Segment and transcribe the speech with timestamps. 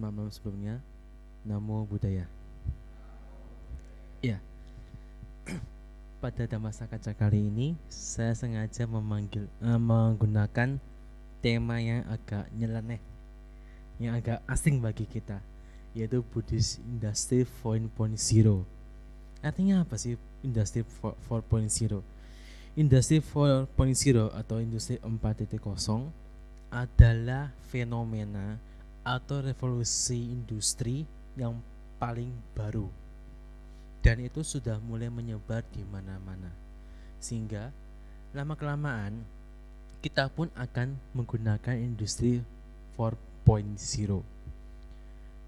[0.00, 0.80] Malam sebelumnya.
[1.42, 2.24] Namo Buddhaya.
[4.22, 4.38] Ya.
[6.22, 10.78] Pada Dhamasa Kaca kali ini saya sengaja memanggil eh, menggunakan
[11.42, 13.02] tema yang agak nyeleneh,
[13.98, 15.42] yang agak asing bagi kita,
[15.98, 18.14] yaitu Buddhist Industry 4.0.
[19.42, 20.14] Artinya apa sih
[20.46, 21.98] Industry 4.0?
[22.78, 23.68] Industri 4.0
[24.30, 25.50] atau Industri 4.0
[26.72, 28.56] adalah fenomena
[29.02, 31.58] atau revolusi industri yang
[31.98, 32.86] paling baru.
[34.02, 36.50] Dan itu sudah mulai menyebar di mana-mana.
[37.22, 37.70] Sehingga
[38.34, 39.22] lama kelamaan
[40.02, 42.42] kita pun akan menggunakan industri
[42.98, 44.32] 4.0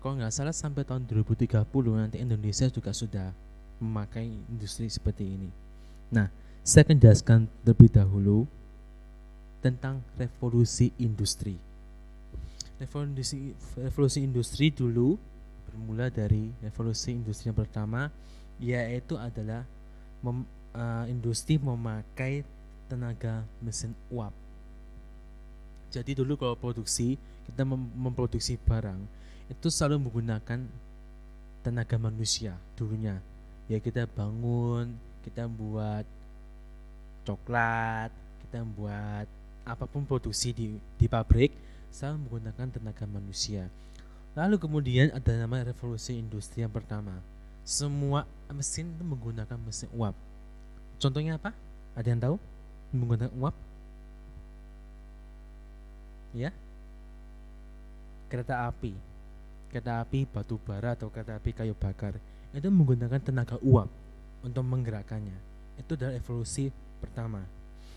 [0.04, 1.64] kalau nggak salah sampai tahun 2030
[1.96, 3.32] nanti Indonesia juga sudah
[3.80, 5.48] memakai industri seperti ini.
[6.12, 6.28] Nah
[6.60, 8.44] saya akan jelaskan terlebih dahulu
[9.64, 11.56] tentang revolusi industri
[12.78, 15.14] revolusi revolusi industri dulu
[15.70, 18.10] bermula dari revolusi industri yang pertama
[18.62, 19.66] yaitu adalah
[20.22, 22.46] mem, uh, industri memakai
[22.86, 24.30] tenaga mesin uap.
[25.90, 28.98] Jadi dulu kalau produksi kita mem memproduksi barang
[29.50, 30.62] itu selalu menggunakan
[31.62, 33.18] tenaga manusia dulunya.
[33.70, 34.92] Ya kita bangun,
[35.24, 36.04] kita buat
[37.24, 38.12] coklat,
[38.46, 39.26] kita buat
[39.64, 41.50] apa pun produksi di di pabrik
[41.94, 43.70] selalu menggunakan tenaga manusia.
[44.34, 47.14] Lalu kemudian ada nama revolusi industri yang pertama.
[47.62, 50.18] Semua mesin menggunakan mesin uap.
[50.98, 51.54] Contohnya apa?
[51.94, 52.36] Ada yang tahu?
[52.90, 53.54] Menggunakan uap?
[56.34, 56.50] Ya?
[58.26, 58.90] Kereta api.
[59.70, 62.18] Kereta api batu bara atau kereta api kayu bakar
[62.54, 63.90] itu menggunakan tenaga uap
[64.42, 65.34] untuk menggerakkannya.
[65.78, 66.70] Itu adalah evolusi
[67.02, 67.42] pertama.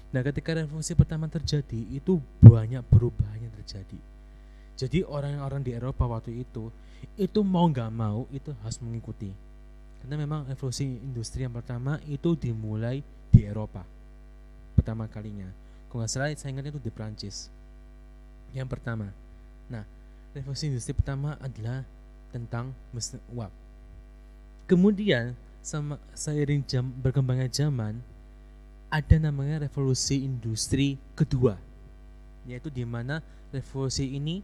[0.07, 3.99] Nah, ketika revolusi pertama terjadi, itu banyak perubahan yang terjadi.
[4.77, 6.71] Jadi orang-orang di Eropa waktu itu,
[7.17, 9.33] itu mau nggak mau itu harus mengikuti.
[10.01, 13.01] Karena memang revolusi industri yang pertama itu dimulai
[13.33, 13.83] di Eropa.
[14.77, 15.49] Pertama kalinya.
[15.89, 17.49] Kalau nggak salah saya ingat itu di Prancis.
[18.53, 19.09] Yang pertama.
[19.67, 19.83] Nah,
[20.31, 21.83] revolusi industri pertama adalah
[22.29, 23.51] tentang mesin uap.
[24.69, 27.99] Kemudian sama seiring jam berkembangnya zaman,
[28.87, 31.59] ada namanya revolusi industri kedua
[32.47, 33.19] yaitu di mana
[33.51, 34.39] revolusi ini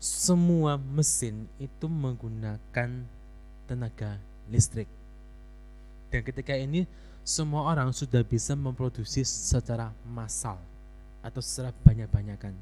[0.00, 2.90] semua mesin itu menggunakan
[3.64, 4.20] tenaga
[4.52, 4.88] listrik.
[6.12, 6.84] Dan ketika ini
[7.24, 10.60] semua orang sudah bisa memproduksi secara massal
[11.24, 12.52] atau secara banyak-banyakan.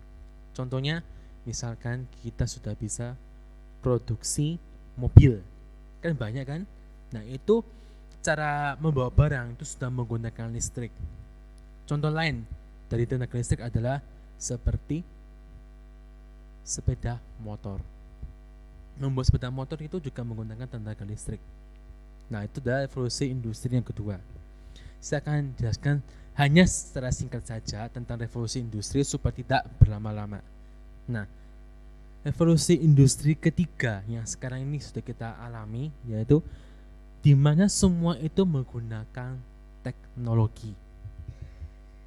[0.54, 1.03] Contohnya
[1.43, 3.19] misalkan kita sudah bisa
[3.82, 4.59] produksi
[4.94, 5.43] mobil.
[5.99, 6.62] Kan banyak kan?
[7.10, 7.66] Nah itu
[8.22, 10.94] cara membawa barang itu sudah menggunakan listrik.
[11.84, 12.47] Contoh lain
[12.87, 13.99] dari tenaga listrik adalah
[14.38, 15.03] seperti
[16.62, 17.82] sepeda motor.
[18.97, 21.43] Membuat sepeda motor itu juga menggunakan tenaga listrik.
[22.31, 24.16] Nah, itu adalah evolusi industri yang kedua.
[25.03, 25.99] Saya akan jelaskan
[26.38, 30.41] hanya secara singkat saja tentang revolusi industri supaya tidak berlama-lama.
[31.11, 31.27] Nah,
[32.22, 36.38] revolusi industri ketiga yang sekarang ini sudah kita alami yaitu
[37.22, 39.38] di mana semua itu menggunakan
[39.87, 40.75] teknologi.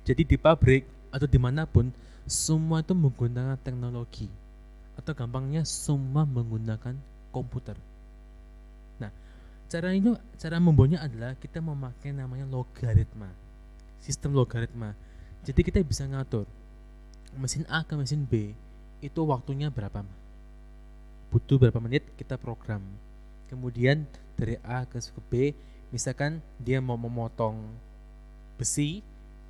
[0.03, 1.89] Jadi di pabrik atau di mana pun
[2.27, 4.27] semua itu menggunakan teknologi
[4.99, 6.99] atau gampangnya semua menggunakan
[7.31, 7.79] komputer.
[8.99, 9.11] Nah,
[9.71, 13.31] cara itu cara membuatnya adalah kita memakai namanya logaritma,
[14.03, 14.91] sistem logaritma.
[15.47, 16.43] Jadi kita bisa ngatur
[17.39, 18.55] mesin A ke mesin B
[19.03, 20.03] itu waktunya berapa,
[21.31, 22.81] butuh berapa menit kita program.
[23.51, 24.99] Kemudian dari A ke
[25.31, 25.55] B
[25.89, 27.55] misalkan dia mau memotong
[28.59, 28.99] besi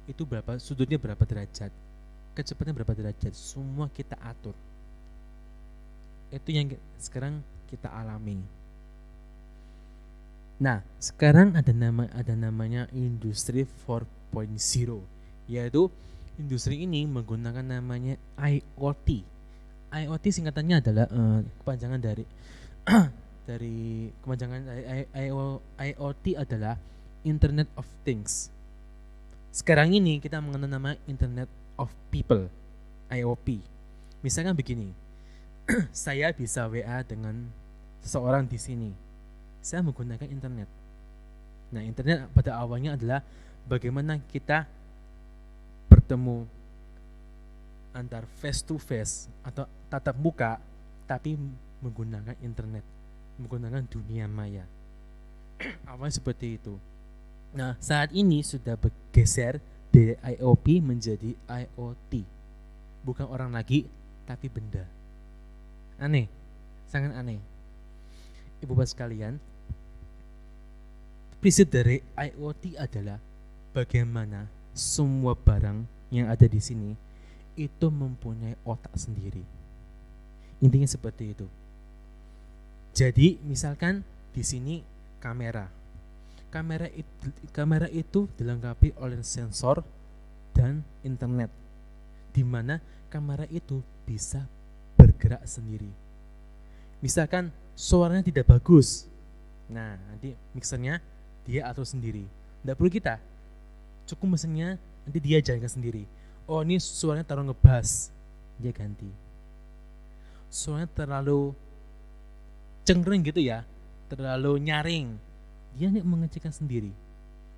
[0.06, 1.74] itu berapa sudutnya berapa derajat
[2.36, 4.54] kecepatan berapa derajat semua kita atur.
[6.30, 7.40] Itu yang sekarang
[7.72, 8.44] kita alami.
[10.60, 14.36] Nah sekarang ada nama ada namanya industri 4.0
[15.48, 15.88] yaitu
[16.36, 19.24] industri ini menggunakan namanya IoT
[19.94, 22.26] IoT singkatannya adalah uh, kepanjangan dari
[23.46, 24.62] dari kepanjangan
[25.78, 26.76] IoT adalah
[27.22, 28.50] Internet of Things.
[29.54, 31.48] Sekarang ini kita mengenal nama Internet
[31.78, 32.50] of People,
[33.08, 33.62] IOP.
[34.26, 34.92] Misalnya begini,
[35.94, 37.46] saya bisa WA dengan
[38.02, 38.92] seseorang di sini.
[39.62, 40.70] Saya menggunakan internet.
[41.74, 43.26] Nah, internet pada awalnya adalah
[43.66, 44.70] bagaimana kita
[45.90, 46.46] bertemu
[47.96, 50.60] antar face to face atau tatap muka
[51.08, 51.40] tapi
[51.80, 52.95] menggunakan internet
[53.40, 54.64] menggunakan dunia maya.
[55.90, 56.76] Awalnya seperti itu.
[57.56, 62.28] Nah, saat ini sudah bergeser dari IOP menjadi IoT.
[63.08, 63.88] Bukan orang lagi,
[64.28, 64.84] tapi benda.
[65.96, 66.28] Aneh.
[66.86, 67.42] sangat aneh
[68.64, 69.36] ibu bapak sekalian
[71.44, 73.20] prinsip dari IoT adalah
[73.76, 75.84] bagaimana semua barang
[76.14, 76.96] yang ada di sini
[77.60, 79.44] itu mempunyai otak sendiri
[80.64, 81.48] intinya seperti itu
[82.96, 84.80] jadi misalkan di sini
[85.20, 85.68] kamera.
[86.48, 89.84] Kamera itu, kamera itu dilengkapi oleh sensor
[90.56, 91.52] dan internet
[92.32, 92.80] di mana
[93.12, 94.48] kamera itu bisa
[94.96, 95.92] bergerak sendiri.
[97.04, 99.12] Misalkan suaranya tidak bagus.
[99.68, 101.04] Nah nanti mixernya
[101.44, 102.24] dia atur sendiri.
[102.64, 103.20] Tidak perlu kita.
[104.08, 106.08] Cukup mesinnya nanti dia jalankan sendiri.
[106.48, 108.16] Oh ini suaranya terlalu ngebas.
[108.56, 109.12] Dia ganti.
[110.48, 111.52] Suaranya terlalu
[112.86, 113.66] cengkering gitu ya
[114.08, 115.18] terlalu nyaring.
[115.76, 116.94] Dia nih mengecekkan sendiri.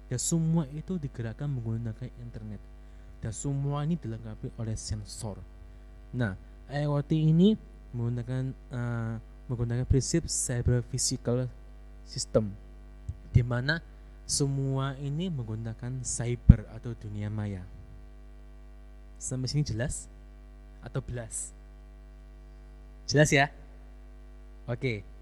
[0.08, 2.64] Dan semua itu digerakkan menggunakan internet.
[3.20, 5.38] Dan semua ini dilengkapi oleh sensor.
[6.16, 6.34] Nah
[6.72, 7.60] IoT ini
[7.92, 9.16] menggunakan uh,
[9.48, 11.48] menggunakan prinsip cyber physical
[12.04, 12.52] system
[13.32, 13.80] di mana
[14.28, 17.64] semua ini menggunakan cyber atau dunia maya.
[19.20, 20.12] Sampai sini jelas?
[20.84, 21.56] Atau belas?
[23.08, 23.48] Jelas ya?
[24.68, 24.76] Oke.
[24.76, 25.17] okay.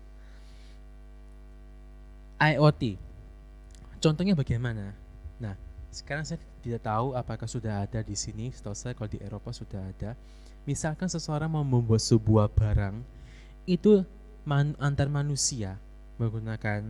[2.40, 3.00] IoT.
[4.04, 4.94] Contohnya bagaimana?
[5.40, 5.56] Nah,
[5.90, 8.52] sekarang saya tidak tahu apakah sudah ada di sini.
[8.52, 10.14] Setahu saya kalau di Eropa sudah ada.
[10.68, 13.00] Misalkan seseorang mau membuat sebuah barang,
[13.70, 14.02] itu
[14.44, 15.78] man, antar manusia
[16.18, 16.82] menggunakan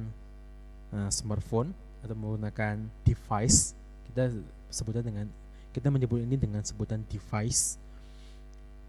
[0.96, 3.76] uh, smartphone atau menggunakan device.
[4.08, 4.32] Kita
[4.72, 5.28] sebutnya dengan
[5.76, 7.76] kita menyebut ini dengan sebutan device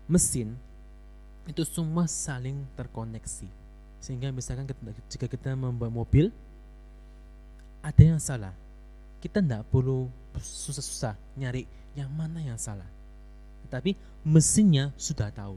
[0.07, 0.55] mesin
[1.47, 3.51] itu semua saling terkoneksi
[3.99, 4.71] sehingga misalkan
[5.11, 6.31] jika kita membuat mobil
[7.87, 8.51] ada yang salah.
[9.23, 12.87] Kita tidak perlu susah-susah nyari yang mana yang salah.
[13.67, 13.95] Tetapi
[14.27, 15.55] mesinnya sudah tahu.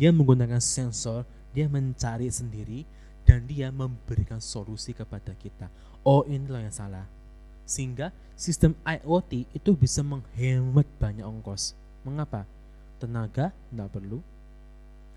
[0.00, 2.88] Dia menggunakan sensor, dia mencari sendiri,
[3.28, 5.68] dan dia memberikan solusi kepada kita.
[6.00, 7.04] Oh inilah yang salah.
[7.68, 11.76] Sehingga sistem IoT itu bisa menghemat banyak ongkos.
[12.04, 12.48] Mengapa?
[13.00, 14.24] Tenaga tidak perlu,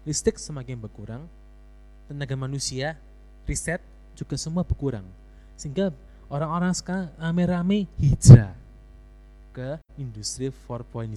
[0.03, 1.23] listrik semakin berkurang,
[2.11, 2.99] tenaga manusia,
[3.47, 3.79] riset
[4.15, 5.07] juga semua berkurang.
[5.55, 5.91] Sehingga
[6.27, 8.51] orang-orang sekarang rame-rame hijrah
[9.55, 11.09] ke industri 4.0.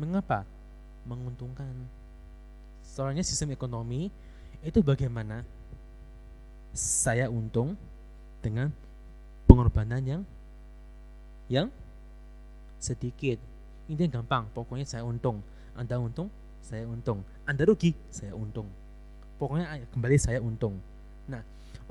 [0.00, 0.48] Mengapa?
[1.04, 1.70] Menguntungkan.
[2.82, 4.08] Soalnya sistem ekonomi
[4.64, 5.44] itu bagaimana
[6.72, 7.76] saya untung
[8.40, 8.72] dengan
[9.44, 10.22] pengorbanan yang
[11.52, 11.68] yang
[12.80, 13.36] sedikit.
[13.90, 15.44] Ini gampang, pokoknya saya untung.
[15.76, 16.32] Anda untung,
[16.64, 17.20] saya untung.
[17.44, 18.66] Anda rugi, saya untung.
[19.36, 20.80] Pokoknya kembali saya untung.
[21.28, 21.42] Nah,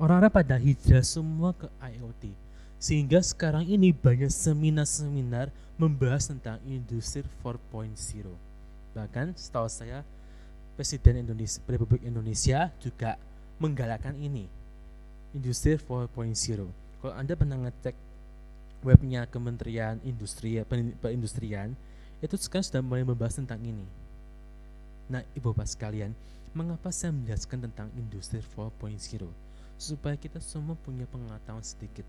[0.02, 2.34] orang-orang pada hijrah semua ke IoT.
[2.82, 7.94] Sehingga sekarang ini banyak seminar-seminar membahas tentang industri 4.0.
[8.98, 10.02] Bahkan setahu saya
[10.74, 13.14] Presiden Indonesia, Republik Indonesia juga
[13.62, 14.50] menggalakkan ini.
[15.30, 16.10] Industri 4.0.
[16.98, 17.94] Kalau Anda pernah ngecek
[18.82, 20.58] webnya Kementerian Industri
[20.98, 21.78] Perindustrian,
[22.18, 23.86] itu sekarang sudah mulai membahas tentang ini.
[25.06, 26.10] Nah, Ibu Bapak sekalian,
[26.50, 29.30] mengapa saya menjelaskan tentang industri 4.0?
[29.78, 32.06] Supaya kita semua punya pengetahuan sedikit,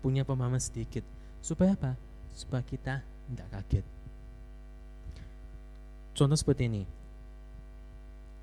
[0.00, 1.02] punya pemahaman sedikit.
[1.38, 1.94] Supaya apa?
[2.34, 3.86] Supaya kita tidak kaget.
[6.18, 6.82] Contoh seperti ini.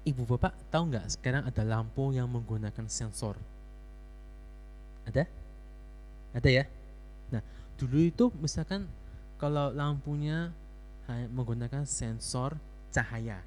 [0.06, 3.36] Ibu bapak tahu nggak sekarang ada lampu yang menggunakan sensor?
[5.10, 5.26] Ada?
[6.38, 6.64] Ada ya?
[7.34, 7.42] Nah,
[7.76, 8.86] dulu itu misalkan
[9.42, 10.54] kalau lampunya
[11.10, 12.58] menggunakan sensor
[12.90, 13.42] cahaya.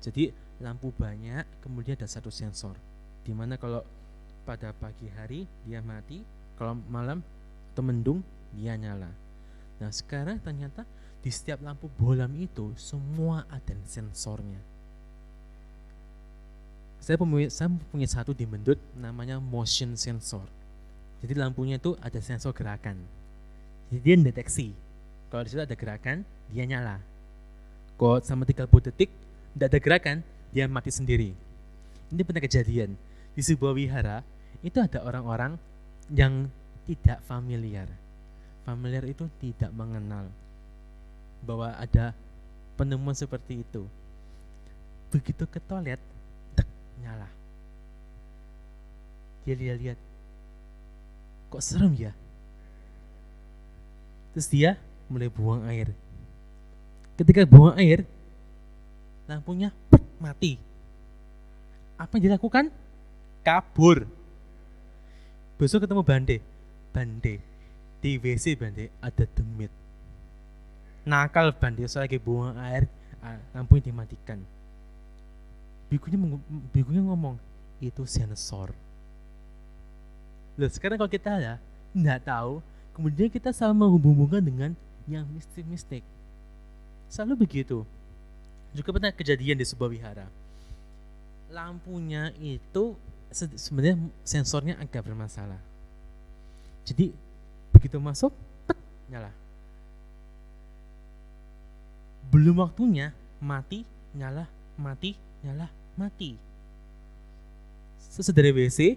[0.00, 0.30] Jadi
[0.62, 2.78] lampu banyak, kemudian ada satu sensor.
[3.26, 3.82] Di mana kalau
[4.48, 6.24] pada pagi hari dia mati,
[6.56, 7.20] kalau malam
[7.76, 8.24] atau mendung
[8.56, 9.12] dia nyala.
[9.76, 10.88] Nah sekarang ternyata
[11.20, 14.56] di setiap lampu bolam itu semua ada sensornya.
[17.04, 20.44] Saya punya, saya punya satu di Mendut namanya motion sensor.
[21.20, 22.96] Jadi lampunya itu ada sensor gerakan.
[23.92, 24.72] Jadi dia deteksi.
[25.28, 26.98] Kalau di situ ada gerakan, dia nyala.
[28.00, 29.10] Kalau sama 30 detik,
[29.54, 30.16] tidak ada gerakan,
[30.50, 31.30] dia mati sendiri.
[32.08, 32.96] Ini pernah kejadian
[33.36, 34.24] di sebuah wihara
[34.62, 35.54] itu ada orang-orang
[36.10, 36.50] yang
[36.88, 37.86] tidak familiar.
[38.66, 40.26] Familiar itu tidak mengenal
[41.44, 42.10] bahwa ada
[42.74, 43.86] penemuan seperti itu.
[45.14, 46.00] Begitu ke toilet,
[46.58, 46.68] tek,
[47.00, 47.30] nyala.
[49.46, 49.98] Dia lihat-lihat,
[51.48, 52.12] kok serem ya?
[54.34, 54.70] Terus dia
[55.08, 55.94] mulai buang air.
[57.16, 58.04] Ketika buang air,
[59.24, 59.72] lampunya
[60.20, 60.60] mati.
[61.96, 62.68] Apa yang dilakukan?
[63.42, 64.17] Kabur
[65.58, 66.36] besok ketemu Bande.
[66.94, 67.34] Bande.
[67.98, 68.94] Di WC Bande.
[69.02, 69.74] Ada demit.
[71.02, 71.82] Nakal Bande.
[71.90, 72.86] Saya lagi buang air
[73.52, 74.38] lampunya dimatikan.
[75.90, 76.18] Bikunya
[76.70, 77.34] bikunya ngomong
[77.82, 78.70] itu sensor.
[80.54, 81.54] Loh sekarang kalau kita ya
[81.94, 82.62] nggak tahu
[82.94, 84.70] kemudian kita selalu menghubungkan dengan
[85.10, 86.06] yang mistik-mistik.
[87.10, 87.82] Selalu begitu.
[88.76, 90.28] Juga pernah kejadian di sebuah wihara.
[91.48, 92.94] Lampunya itu
[93.32, 95.60] sebenarnya sensornya agak bermasalah.
[96.88, 97.12] Jadi
[97.72, 98.32] begitu masuk
[98.64, 98.78] pet
[99.12, 99.32] nyala.
[102.32, 103.84] Belum waktunya mati
[104.16, 104.48] nyala
[104.80, 105.68] mati nyala
[106.00, 106.36] mati.
[108.00, 108.96] Sesedari WC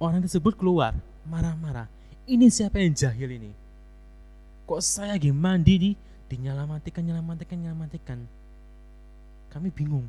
[0.00, 0.96] orang tersebut keluar
[1.28, 1.88] marah-marah.
[2.26, 3.52] Ini siapa yang jahil ini?
[4.66, 5.90] Kok saya lagi mandi di
[6.26, 8.18] dinyala matikan nyala matikan nyala matikan
[9.52, 10.08] kami bingung.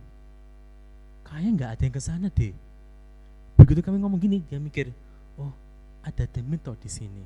[1.27, 2.66] Kayaknya nggak ada yang ke sana deh
[3.67, 4.95] begitu kami ngomong gini dia mikir
[5.35, 5.51] oh
[5.99, 7.19] ada demit toh di sini.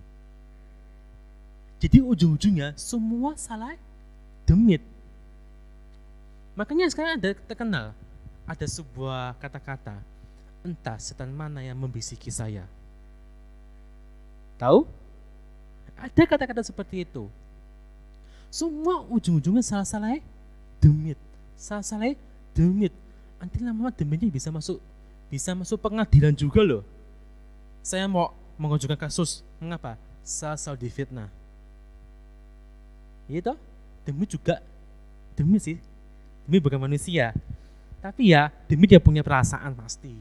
[1.78, 3.78] Jadi ujung-ujungnya semua salah
[4.50, 4.82] demit.
[6.58, 7.94] Makanya sekarang ada terkenal
[8.50, 10.02] ada sebuah kata-kata
[10.66, 12.66] entah setan mana yang membisiki saya.
[14.58, 14.86] Tahu?
[15.94, 17.30] Ada kata-kata seperti itu.
[18.50, 20.18] Semua ujung-ujungnya salah-salah
[20.82, 21.18] demit.
[21.54, 22.18] Salah-salah
[22.58, 22.94] demit.
[23.38, 24.82] Nanti lama-lama demitnya bisa masuk
[25.32, 26.84] bisa masuk pengadilan juga loh.
[27.80, 29.96] Saya mau mengajukan kasus mengapa?
[30.22, 31.32] Salah di fitnah
[33.40, 33.54] itu
[34.04, 34.60] demi juga
[35.40, 35.80] demi sih
[36.44, 37.32] demi bukan manusia.
[38.02, 40.12] Tapi ya demi dia punya perasaan pasti.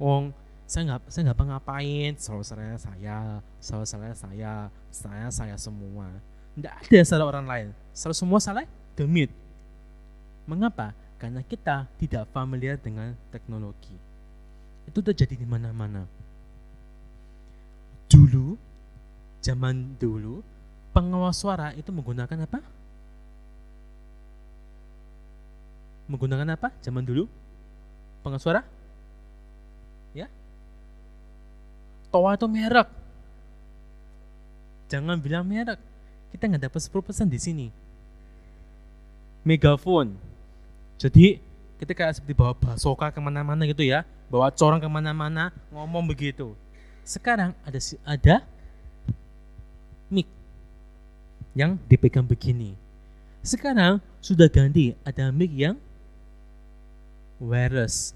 [0.00, 0.32] Wong
[0.64, 3.18] saya nggak saya nggak ngapain selalu saya saya
[3.58, 4.52] selalu saya saya
[4.88, 6.08] saya saya semua.
[6.56, 7.68] Tidak ada salah orang lain.
[7.92, 9.28] Selalu semua salah demit
[10.46, 10.94] mengapa?
[11.20, 13.92] Karena kita tidak familiar dengan teknologi.
[14.90, 16.02] Itu terjadi di mana-mana.
[18.10, 18.58] Dulu,
[19.38, 20.42] zaman dulu,
[20.90, 22.58] pengawas suara itu menggunakan apa?
[26.10, 27.30] Menggunakan apa zaman dulu?
[28.26, 28.66] Pengawas suara?
[30.10, 30.26] Ya?
[32.10, 32.90] Toa itu merek.
[34.90, 35.78] Jangan bilang merek.
[36.34, 37.66] Kita nggak dapat 10% di sini.
[39.46, 40.30] Megafon
[41.00, 41.40] jadi
[41.86, 46.52] kayak seperti bawa basoka ke mana-mana gitu ya, bawa corong ke mana-mana, ngomong begitu.
[47.06, 48.36] Sekarang ada ada
[50.12, 50.28] mic
[51.56, 52.76] yang dipegang begini.
[53.40, 55.76] Sekarang sudah ganti, ada mic yang
[57.40, 58.12] wireless.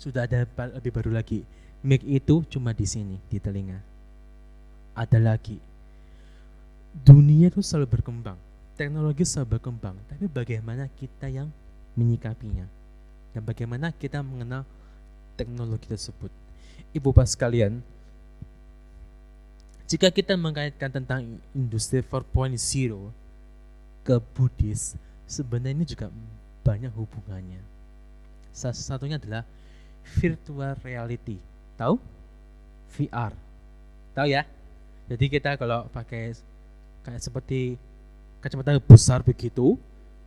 [0.00, 1.46] Sudah ada lebih baru lagi.
[1.80, 3.78] Mic itu cuma di sini, di telinga.
[4.96, 5.56] Ada lagi.
[6.90, 8.36] Dunia itu selalu berkembang
[8.80, 11.52] teknologi selalu berkembang, tapi bagaimana kita yang
[12.00, 12.64] menyikapinya
[13.36, 14.64] dan bagaimana kita mengenal
[15.36, 16.32] teknologi tersebut.
[16.96, 17.84] Ibu Bapak sekalian,
[19.86, 22.56] jika kita mengaitkan tentang industri 4.0
[24.02, 24.96] ke Buddhis,
[25.28, 26.06] sebenarnya ini juga
[26.66, 27.62] banyak hubungannya.
[28.50, 29.46] Salah satunya adalah
[30.18, 31.38] virtual reality.
[31.78, 31.94] Tahu?
[32.98, 33.32] VR.
[34.14, 34.42] Tahu ya?
[35.06, 36.34] Jadi kita kalau pakai
[37.06, 37.78] kayak seperti
[38.42, 39.78] kacamata besar begitu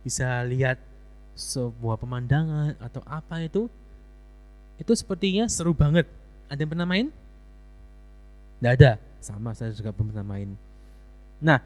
[0.04, 0.76] bisa lihat
[1.34, 3.66] sebuah pemandangan atau apa itu
[4.78, 6.06] itu sepertinya seru banget.
[6.50, 7.06] Ada yang pernah main?
[8.58, 8.92] Tidak ada?
[9.22, 10.54] Sama saya juga pernah main.
[11.42, 11.62] Nah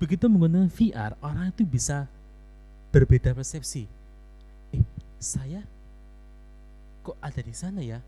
[0.00, 2.08] begitu menggunakan VR orang itu bisa
[2.92, 3.84] berbeda persepsi.
[4.72, 4.84] Eh
[5.20, 5.60] saya
[7.04, 8.00] kok ada di sana ya?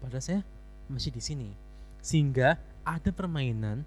[0.00, 0.40] Padahal saya
[0.88, 1.48] masih di sini.
[2.00, 3.84] Sehingga ada permainan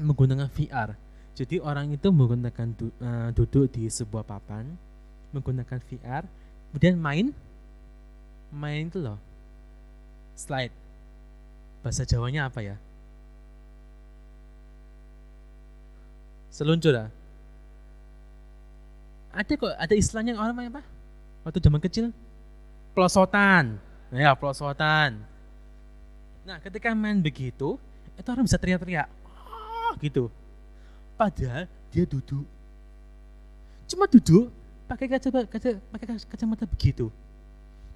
[0.00, 0.96] menggunakan VR
[1.36, 4.72] jadi orang itu menggunakan du, uh, duduk di sebuah papan,
[5.34, 6.24] menggunakan VR,
[6.70, 7.30] kemudian main,
[8.50, 9.18] main itu loh,
[10.38, 10.74] slide.
[11.82, 12.76] Bahasa Jawanya apa ya?
[16.50, 17.08] Seluncur lah.
[19.36, 20.82] Ada kok, ada istilahnya orang main apa?
[21.44, 22.10] Waktu zaman kecil,
[22.96, 23.76] pelosotan.
[24.08, 25.20] Ya, pelosotan.
[26.48, 27.76] Nah, ketika main begitu,
[28.16, 29.10] itu orang bisa teriak-teriak.
[29.28, 30.32] Oh, gitu
[31.16, 32.44] Padahal dia duduk.
[33.88, 34.52] Cuma duduk
[34.86, 37.10] pakai kaca kaca pakai kacamata begitu.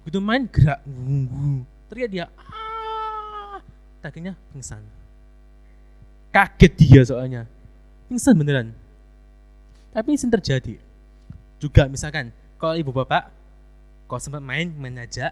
[0.03, 0.81] Begitu main gerak,
[1.87, 3.61] teriak dia, ah,
[4.01, 4.81] akhirnya pingsan.
[6.31, 7.41] Kaget dia soalnya,
[8.09, 8.73] pingsan beneran.
[9.91, 10.75] Tapi ini terjadi.
[11.61, 13.29] Juga misalkan, kalau ibu bapak,
[14.09, 15.29] kalau sempat main, main aja,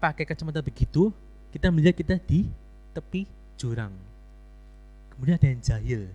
[0.00, 1.12] pakai kacamata begitu,
[1.52, 2.48] kita melihat kita di
[2.96, 3.28] tepi
[3.60, 3.92] jurang.
[5.12, 6.08] Kemudian ada yang jahil,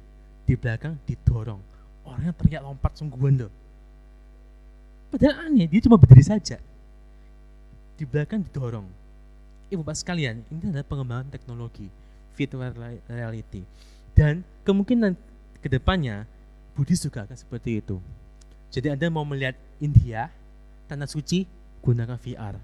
[0.43, 1.61] di belakang didorong
[2.03, 3.51] orangnya teriak lompat sungguhan loh
[5.13, 6.57] padahal aneh dia cuma berdiri saja.
[7.93, 8.89] Di belakang didorong.
[9.69, 11.85] Ibu bapak sekalian ini adalah pengembangan teknologi
[12.33, 12.73] virtual
[13.05, 13.61] reality.
[14.17, 15.13] Dan kemungkinan
[15.61, 16.25] ke depannya
[16.73, 18.01] Buddhis juga akan seperti itu.
[18.73, 20.33] Jadi anda mau melihat India
[20.89, 21.45] tanah suci
[21.85, 22.57] gunakan VR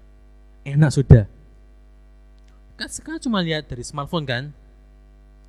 [0.64, 1.24] enak sudah.
[2.76, 4.44] Kan sekarang cuma lihat dari smartphone kan?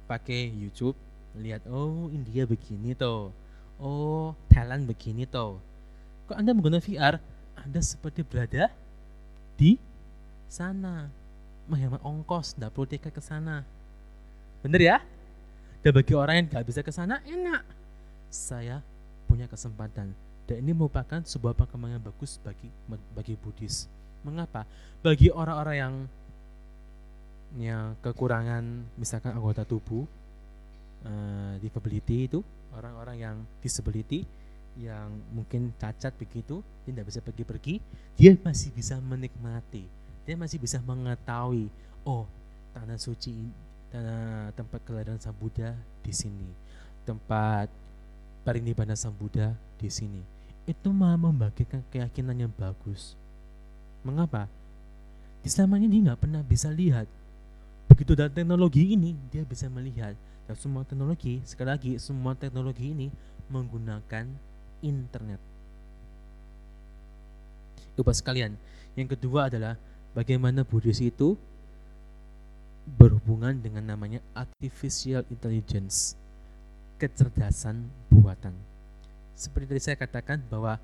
[0.07, 0.95] Pakai YouTube
[1.39, 3.31] lihat oh India begini toh.
[3.79, 5.70] Oh Thailand begini toh
[6.31, 7.15] kok anda menggunakan VR
[7.59, 8.71] anda seperti berada
[9.59, 9.75] di
[10.47, 11.11] sana.
[11.67, 13.67] Menghemat ongkos tidak perlu tiket ke sana.
[14.63, 14.97] Bener ya?
[15.83, 17.67] Dan bagi orang yang nggak bisa ke sana enak.
[18.31, 18.79] Saya
[19.27, 20.15] punya kesempatan.
[20.47, 22.71] Dan ini merupakan sebuah perkembangan bagus bagi
[23.11, 23.91] bagi Buddhis.
[24.23, 24.63] Mengapa?
[25.03, 25.95] Bagi orang-orang yang
[27.59, 28.63] yang kekurangan
[28.95, 30.07] misalkan anggota tubuh
[31.03, 32.39] uh, disability itu
[32.71, 34.23] orang-orang yang disability
[34.79, 37.75] yang mungkin cacat begitu dia tidak bisa pergi-pergi
[38.15, 39.87] dia masih bisa menikmati.
[40.23, 41.67] Dia masih bisa mengetahui
[42.05, 42.29] oh
[42.71, 43.33] tanah suci
[43.91, 45.75] tanah tempat kelahiran sang Buddha
[46.05, 46.47] di sini.
[47.03, 47.67] Tempat
[48.45, 50.21] parinibbana sang Buddha di sini.
[50.69, 53.17] Itu malah membagikan keyakinan yang bagus.
[54.05, 54.45] Mengapa?
[55.41, 57.09] Di selama ini nggak pernah bisa lihat.
[57.89, 60.13] Begitu ada teknologi ini dia bisa melihat.
[60.45, 63.09] Dan semua teknologi sekali lagi semua teknologi ini
[63.49, 64.29] menggunakan
[64.85, 65.41] internet
[67.95, 68.57] Bapak sekalian
[68.97, 69.77] yang kedua adalah
[70.17, 71.37] bagaimana Buddhis itu
[72.97, 76.17] berhubungan dengan namanya artificial intelligence
[76.97, 78.53] kecerdasan buatan
[79.37, 80.77] seperti tadi saya katakan bahwa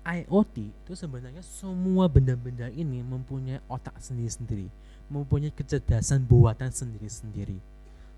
[0.00, 4.70] IoT itu sebenarnya semua benda-benda ini mempunyai otak sendiri-sendiri
[5.10, 7.58] mempunyai kecerdasan buatan sendiri-sendiri.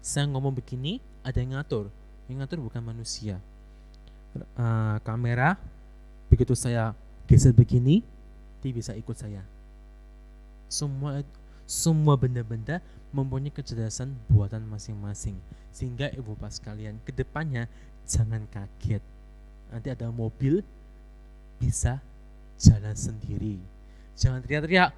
[0.05, 1.89] Saya ngomong begini, ada yang ngatur.
[2.29, 3.41] Yang ngatur bukan manusia.
[4.33, 5.61] Uh, kamera,
[6.33, 6.97] begitu saya
[7.29, 8.01] geser begini,
[8.65, 9.45] dia bisa ikut saya.
[10.73, 11.21] Semua
[11.69, 12.81] semua benda-benda
[13.13, 15.37] mempunyai kecerdasan buatan masing-masing.
[15.73, 17.69] Sehingga ibu bapak sekalian, ke depannya
[18.09, 19.05] jangan kaget.
[19.69, 20.65] Nanti ada mobil
[21.61, 22.01] bisa
[22.57, 23.61] jalan sendiri.
[24.17, 24.91] Jangan teriak-teriak,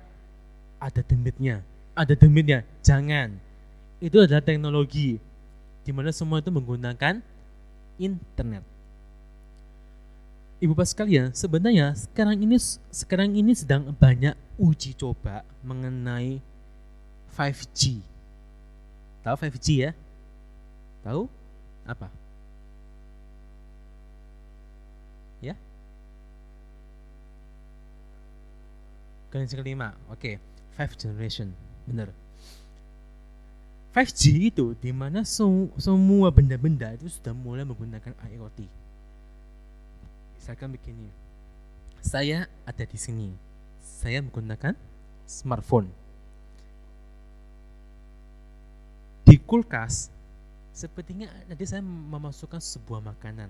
[0.79, 1.62] ada demitnya
[1.94, 2.66] ada demitnya.
[2.83, 3.38] Jangan.
[4.03, 5.16] Itu adalah teknologi
[5.87, 7.23] di mana semua itu menggunakan
[7.97, 8.66] internet.
[10.62, 12.57] Ibu Bapak sekalian, sebenarnya sekarang ini
[12.95, 16.38] sekarang ini sedang banyak uji coba mengenai
[17.35, 17.99] 5G.
[19.27, 19.93] Tahu 5G ya?
[21.03, 21.27] Tahu
[21.83, 22.07] apa?
[25.43, 25.59] Ya?
[29.35, 30.35] Generasi kelima, oke, okay.
[30.79, 31.51] five generation
[31.85, 32.14] benar
[33.95, 38.84] 5G itu di mana semua benda-benda itu sudah mulai menggunakan IoT.
[40.44, 41.09] Misalkan begini,
[42.04, 43.33] saya ada di sini,
[43.80, 44.76] saya menggunakan
[45.24, 45.88] smartphone.
[49.24, 50.12] Di kulkas,
[50.76, 53.48] sepertinya nanti saya memasukkan sebuah makanan.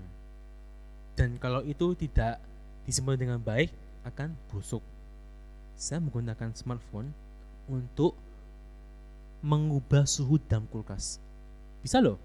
[1.19, 2.39] Dan kalau itu tidak
[2.87, 3.75] disimpan dengan baik,
[4.07, 4.87] akan busuk.
[5.75, 7.11] Saya menggunakan smartphone
[7.67, 8.15] untuk
[9.43, 11.19] mengubah suhu dalam kulkas.
[11.83, 12.23] Bisa loh.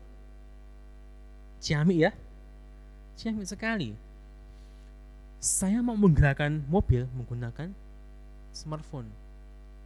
[1.58, 2.13] Ciamik ya.
[3.17, 4.09] Ciamik sekali.
[5.39, 7.71] Saya mau menggerakkan mobil menggunakan
[8.52, 9.08] smartphone.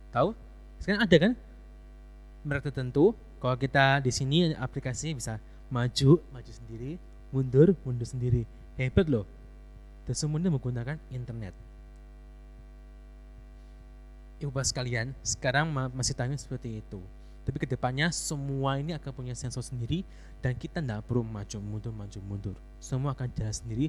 [0.09, 0.33] Tahu?
[0.81, 1.33] Sekarang ada kan?
[2.41, 3.13] Merek tertentu.
[3.37, 5.33] Kalau kita di sini aplikasinya bisa
[5.69, 6.97] maju, maju sendiri,
[7.29, 8.49] mundur, mundur sendiri.
[8.81, 9.29] Hebat loh.
[10.09, 11.53] Dan semuanya menggunakan internet.
[14.41, 16.97] Ibu bapak sekalian, sekarang masih tanya seperti itu.
[17.45, 20.01] Tapi ke depannya semua ini akan punya sensor sendiri
[20.41, 22.55] dan kita tidak perlu maju mundur maju mundur.
[22.79, 23.87] Semua akan jalan sendiri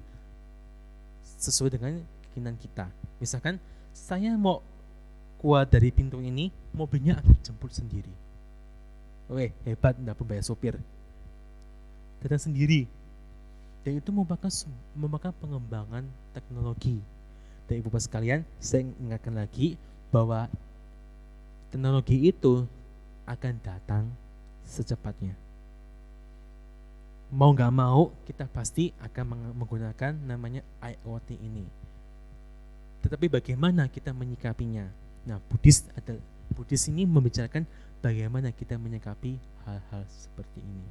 [1.40, 2.00] sesuai dengan
[2.32, 2.88] keinginan kita.
[3.18, 3.58] Misalkan
[3.94, 4.60] saya mau
[5.38, 8.10] keluar dari pintu ini, mobilnya akan jemput sendiri.
[9.28, 10.74] Oke, hebat, tidak perlu bayar sopir.
[12.20, 12.88] Datang sendiri.
[13.84, 14.48] Dan itu merupakan
[14.96, 17.00] merupakan pengembangan teknologi.
[17.68, 19.76] Dan ibu bapak sekalian, saya ingatkan lagi
[20.08, 20.48] bahwa
[21.68, 22.64] teknologi itu
[23.28, 24.04] akan datang
[24.64, 25.43] secepatnya.
[27.34, 31.66] Mau nggak mau kita pasti akan menggunakan namanya IoT ini.
[33.02, 34.86] Tetapi bagaimana kita menyikapinya?
[35.26, 36.14] Nah, Buddhis ada
[36.54, 37.66] Buddhis ini membicarakan
[37.98, 39.34] bagaimana kita menyikapi
[39.66, 40.86] hal-hal seperti ini.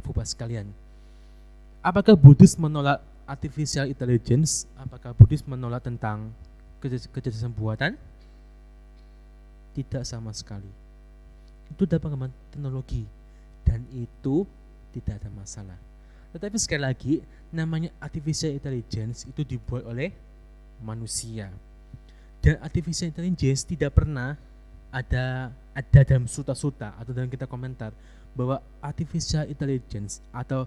[0.00, 0.72] Ibu bapak sekalian,
[1.84, 4.64] apakah Buddhis menolak artificial intelligence?
[4.80, 6.32] Apakah Buddhis menolak tentang
[7.12, 8.00] kecerdasan buatan?
[9.76, 10.72] Tidak sama sekali.
[11.68, 13.04] Itu dapat teknologi
[13.66, 14.46] dan itu
[14.96, 15.78] tidak ada masalah.
[16.32, 17.14] Tetapi sekali lagi,
[17.52, 20.12] namanya artificial intelligence itu dibuat oleh
[20.80, 21.52] manusia.
[22.40, 24.36] Dan artificial intelligence tidak pernah
[24.92, 27.92] ada ada dalam suta-suta atau dalam kita komentar
[28.32, 30.64] bahwa artificial intelligence atau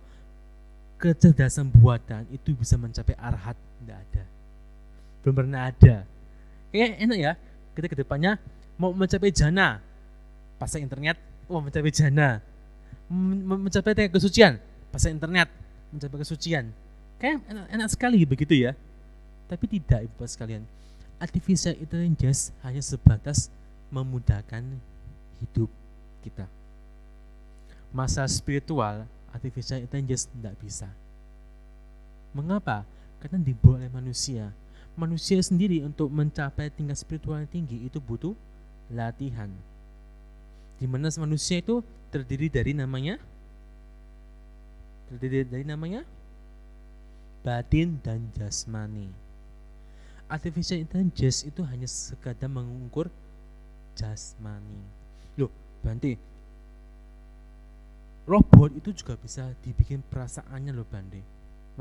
[1.01, 3.57] kecerdasan buatan itu bisa mencapai arhat.
[3.79, 4.23] Tidak ada.
[5.23, 6.03] Belum pernah ada.
[6.69, 7.33] Kayak enak ya.
[7.73, 8.35] Kita ke depannya
[8.75, 9.79] mau mencapai jana.
[10.59, 11.15] Pasang internet
[11.49, 12.43] oh mencapai jana
[13.09, 14.61] mencapai kesucian.
[14.89, 15.49] Pasang internet
[15.89, 16.69] mencapai kesucian.
[17.19, 18.71] Kayak enak, enak sekali begitu ya.
[19.49, 20.63] Tapi tidak ibu bapak sekalian.
[21.19, 23.51] Artificial intelligence hanya sebatas
[23.89, 24.63] memudahkan
[25.41, 25.67] hidup
[26.21, 26.45] kita.
[27.89, 30.87] Masa spiritual artificial intelligence tidak bisa.
[32.31, 32.85] Mengapa?
[33.19, 34.53] Karena dibuat oleh manusia.
[34.93, 38.37] Manusia sendiri untuk mencapai tingkat spiritual yang tinggi itu butuh
[38.93, 39.49] latihan.
[40.79, 43.19] Di mana manusia itu terdiri dari namanya
[45.11, 46.01] terdiri dari namanya
[47.43, 49.11] batin dan jasmani.
[50.29, 53.09] Artificial intelligence itu hanya sekadar mengukur
[53.97, 54.79] jasmani.
[55.35, 55.49] Loh,
[55.81, 56.15] Bante,
[58.29, 61.19] robot itu juga bisa dibikin perasaannya loh Bante.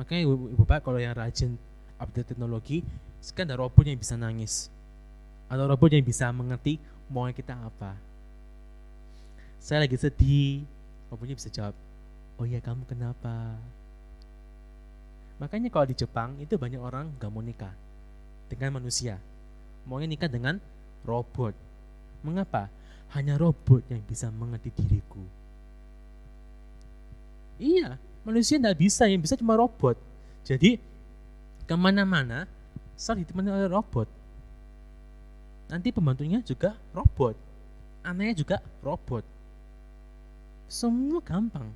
[0.01, 1.61] Makanya ibu, ibu Bapak kalau yang rajin
[2.01, 2.81] update teknologi
[3.21, 4.71] sekarang ada robot yang bisa nangis
[5.51, 6.79] atau robot yang bisa mengerti
[7.11, 8.08] mau kita apa
[9.59, 10.65] saya lagi sedih.
[11.09, 11.73] Robotnya bisa jawab
[12.39, 13.59] oh iya kamu kenapa?
[15.43, 17.75] Makanya kalau di Jepang itu banyak orang gak mau nikah
[18.51, 19.19] dengan manusia.
[19.87, 20.59] Maunya nikah dengan
[21.03, 21.55] robot.
[22.23, 22.71] Mengapa?
[23.15, 25.23] Hanya robot yang bisa mengerti diriku.
[27.59, 29.07] Iya manusia tidak bisa.
[29.11, 29.99] Yang bisa cuma robot.
[30.47, 30.79] Jadi
[31.67, 32.47] ke mana-mana
[32.95, 34.09] selalu ditemani oleh robot.
[35.69, 37.37] Nanti pembantunya juga robot.
[38.05, 39.38] Anaknya juga robot.
[40.69, 41.73] Semua gampang.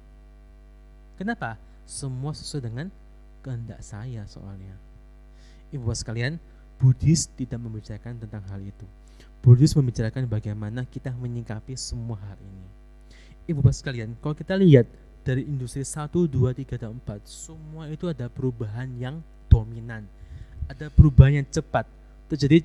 [1.17, 1.57] Kenapa?
[1.89, 2.87] Semua sesuai dengan
[3.41, 4.77] kehendak saya soalnya.
[5.73, 6.37] Ibu sekalian,
[6.77, 8.85] Buddhis tidak membicarakan tentang hal itu.
[9.41, 12.69] Buddhis membicarakan bagaimana kita menyikapi semua hal ini.
[13.49, 14.87] Ibu bapak sekalian, kalau kita lihat
[15.27, 19.19] dari industri 1, 2, 3, dan 4, semua itu ada perubahan yang
[19.51, 20.07] dominan.
[20.71, 21.89] Ada perubahan yang cepat.
[22.31, 22.63] Terjadi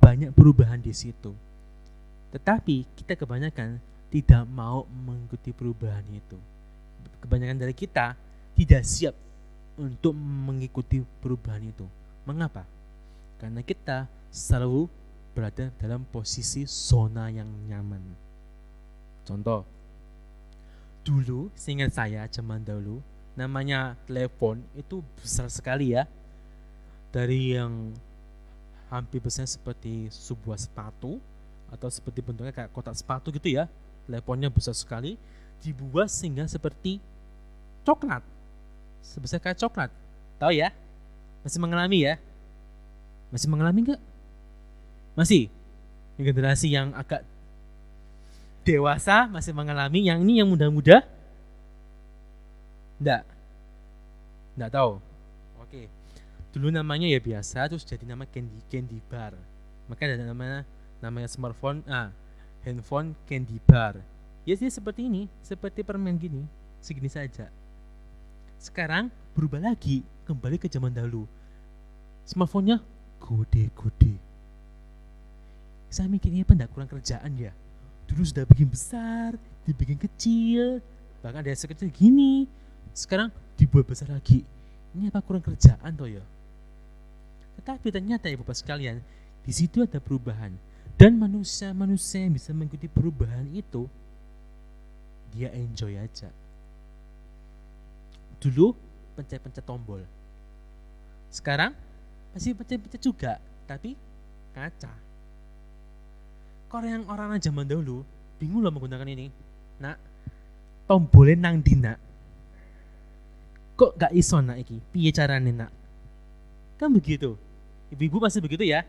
[0.00, 1.36] banyak perubahan di situ.
[2.32, 3.76] Tetapi kita kebanyakan
[4.10, 6.38] tidak mau mengikuti perubahan itu.
[7.22, 8.14] Kebanyakan dari kita
[8.54, 9.14] tidak siap
[9.76, 11.86] untuk mengikuti perubahan itu.
[12.24, 12.64] Mengapa?
[13.36, 14.88] Karena kita selalu
[15.36, 18.00] berada dalam posisi zona yang nyaman.
[19.26, 19.68] Contoh,
[21.04, 22.98] dulu seingat saya zaman dahulu
[23.36, 26.08] namanya telepon itu besar sekali ya
[27.12, 27.92] dari yang
[28.88, 31.20] hampir besar seperti sebuah sepatu
[31.68, 33.68] atau seperti bentuknya kayak kotak sepatu gitu ya
[34.06, 35.18] teleponnya besar sekali
[35.60, 37.02] dibuat sehingga seperti
[37.82, 38.22] coklat
[39.02, 39.90] sebesar kayak coklat
[40.38, 40.70] tahu ya
[41.42, 42.14] masih mengalami ya
[43.30, 44.02] masih mengalami enggak
[45.18, 45.50] masih
[46.16, 47.26] generasi yang agak
[48.66, 51.06] dewasa masih mengalami yang ini yang muda-muda
[52.96, 53.22] Enggak.
[54.56, 54.92] Enggak tahu.
[55.60, 55.82] Oke.
[56.56, 59.36] Dulu namanya ya biasa terus jadi nama Candy Candy Bar.
[59.86, 60.64] Maka ada namanya
[61.04, 62.08] namanya smartphone ah
[62.66, 64.02] handphone Candy Bar.
[64.42, 66.42] Ya sih seperti ini, seperti permen gini,
[66.82, 67.46] segini saja.
[68.58, 71.30] Sekarang berubah lagi, kembali ke zaman dahulu.
[72.26, 72.82] Smartphone-nya
[73.22, 74.18] gede-gede.
[75.86, 77.54] Saya mikirnya apa enggak kurang kerjaan ya?
[78.10, 80.82] Dulu sudah bikin besar, dibikin kecil,
[81.22, 82.50] bahkan ada sekecil gini,
[82.96, 83.28] sekarang
[83.60, 84.40] dibuat besar lagi
[84.96, 86.24] ini apa kurang kerjaan toh ya
[87.60, 89.04] tetapi ternyata ibu bapak sekalian
[89.44, 90.56] di situ ada perubahan
[90.96, 93.84] dan manusia-manusia yang bisa mengikuti perubahan itu
[95.36, 96.32] dia enjoy aja.
[98.40, 98.72] Dulu
[99.16, 100.00] pencet-pencet tombol.
[101.28, 101.76] Sekarang
[102.32, 103.36] masih pencet-pencet juga
[103.68, 103.92] tapi
[104.56, 104.92] kaca.
[106.72, 108.00] Kalau yang orang zaman dahulu
[108.40, 109.28] bingung loh menggunakan ini.
[109.76, 110.00] Nak
[110.88, 112.00] tombolnya nang dina
[113.76, 114.80] kok gak iso nak iki?
[114.80, 115.68] Piye carane nak?
[116.80, 117.36] Kan begitu.
[117.92, 118.88] Ibu-ibu masih begitu ya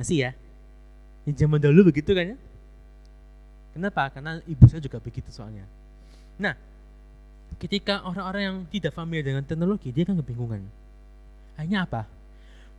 [0.00, 0.30] masih ya?
[1.28, 2.36] Yang zaman dulu begitu kan ya?
[3.76, 4.08] Kenapa?
[4.10, 5.62] Karena ibu saya juga begitu soalnya.
[6.40, 6.56] Nah
[7.60, 10.64] ketika orang-orang yang tidak familiar dengan teknologi dia kan kebingungan.
[11.60, 12.08] Hanya apa?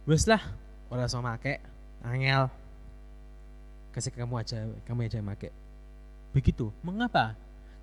[0.09, 0.41] Wes lah
[0.89, 1.61] orang sama make
[2.01, 2.49] angel.
[3.93, 5.53] Kasih kamu aja kamu aja make.
[6.33, 6.73] Begitu.
[6.81, 7.35] Mengapa?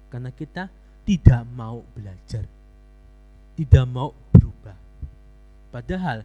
[0.09, 0.72] Karena kita
[1.05, 2.44] tidak mau belajar,
[3.57, 4.77] tidak mau berubah.
[5.72, 6.24] Padahal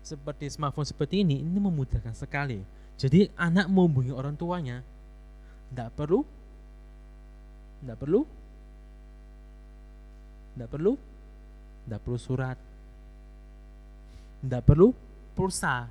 [0.00, 2.60] seperti smartphone seperti ini, ini memudahkan sekali.
[3.00, 4.84] Jadi anak mau hubungi orang tuanya,
[5.72, 6.20] tidak perlu,
[7.80, 8.20] tidak perlu,
[10.52, 10.92] tidak perlu,
[11.86, 12.58] tidak perlu surat,
[14.44, 14.88] tidak perlu
[15.32, 15.88] pulsa.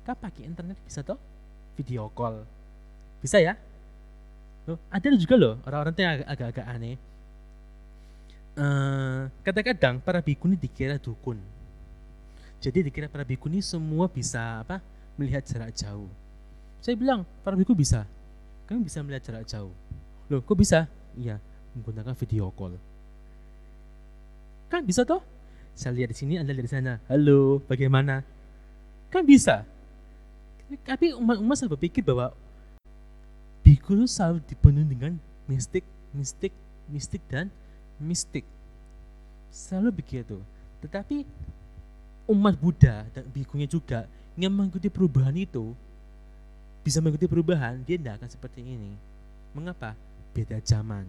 [0.00, 1.20] Kau pakai internet bisa toh?
[1.76, 2.44] Video call,
[3.20, 3.56] bisa ya?
[4.68, 6.96] Loh, ada juga loh orang-orang yang agak-agak aneh
[8.60, 11.40] eh, kadang-kadang para biku ini dikira dukun
[12.60, 14.84] Jadi dikira para biku ini semua bisa apa?
[15.16, 16.12] Melihat jarak jauh.
[16.84, 18.04] Saya bilang, para biku bisa.
[18.68, 19.72] Kami bisa melihat jarak jauh.
[20.28, 20.84] Loh, kok bisa?
[21.16, 21.40] Iya,
[21.72, 22.76] menggunakan video call.
[24.68, 25.24] Kan bisa toh?
[25.72, 26.92] Saya lihat di sini, Anda lihat di sana.
[27.08, 28.20] Halo, bagaimana?
[29.08, 29.64] Kan bisa.
[30.84, 32.30] Tapi umat-umat saya berpikir bahwa
[33.64, 35.12] biku itu selalu dipenuhi dengan
[35.50, 35.82] mistik,
[36.14, 36.54] mistik,
[36.86, 37.50] mistik dan
[37.98, 38.46] mistik.
[39.50, 40.38] Selalu begitu.
[40.84, 41.26] Tetapi
[42.30, 44.06] umat Buddha dan bikunya juga
[44.38, 45.74] yang mengikuti perubahan itu
[46.80, 48.96] bisa mengikuti perubahan, dia tidak akan seperti ini.
[49.52, 49.92] Mengapa?
[50.32, 51.04] Beda zaman.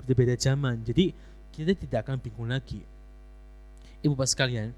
[0.00, 0.80] Beda-beda zaman.
[0.80, 1.12] Jadi
[1.52, 2.80] kita tidak akan bingung lagi.
[4.00, 4.72] Ibu bapak sekalian,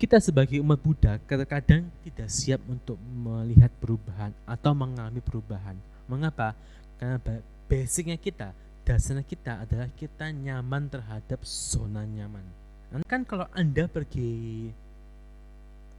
[0.00, 5.76] kita sebagai umat Buddha kadang-kadang tidak siap untuk melihat perubahan atau mengalami perubahan.
[6.08, 6.56] Mengapa?
[6.96, 7.20] Karena
[7.66, 8.54] basicnya kita,
[8.86, 12.63] dasarnya kita adalah kita nyaman terhadap zona nyaman.
[13.02, 14.70] Kan kalau Anda pergi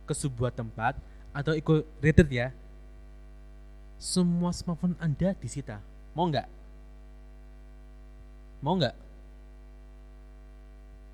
[0.08, 0.96] ke sebuah tempat
[1.36, 2.48] atau ikut retreat ya,
[4.00, 5.84] semua smartphone Anda disita.
[6.16, 6.48] Mau nggak?
[8.64, 8.96] Mau nggak?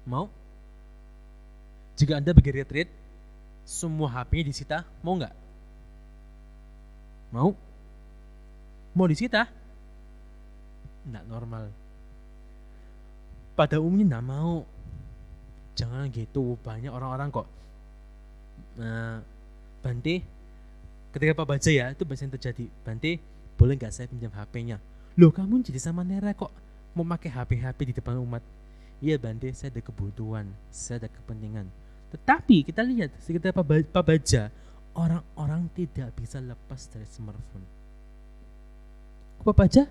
[0.06, 0.26] Mau?
[1.98, 2.89] Jika Anda pergi retreat,
[3.65, 5.34] semua HP-nya disita, mau nggak?
[7.34, 7.58] Mau?
[8.94, 9.50] Mau disita?
[11.08, 11.63] Nggak normal.
[13.58, 14.65] Pada umumnya nggak mau.
[15.75, 17.47] Jangan gitu, banyak orang-orang kok.
[18.77, 19.23] Nah,
[19.81, 20.21] Bante,
[21.15, 22.65] ketika Pak Baja ya, itu bahasa yang terjadi.
[22.86, 23.17] Bante,
[23.57, 24.77] boleh nggak saya pinjam HP-nya?
[25.17, 26.51] Loh, kamu jadi sama Nera kok
[26.91, 28.43] mau pakai HP-HP di depan umat?
[29.01, 31.67] Iya Bante, saya ada kebutuhan, saya ada kepentingan
[32.12, 34.51] tetapi kita lihat sekitar Pak Baja,
[34.91, 37.63] orang-orang tidak bisa lepas dari smartphone.
[39.41, 39.88] Pak Baja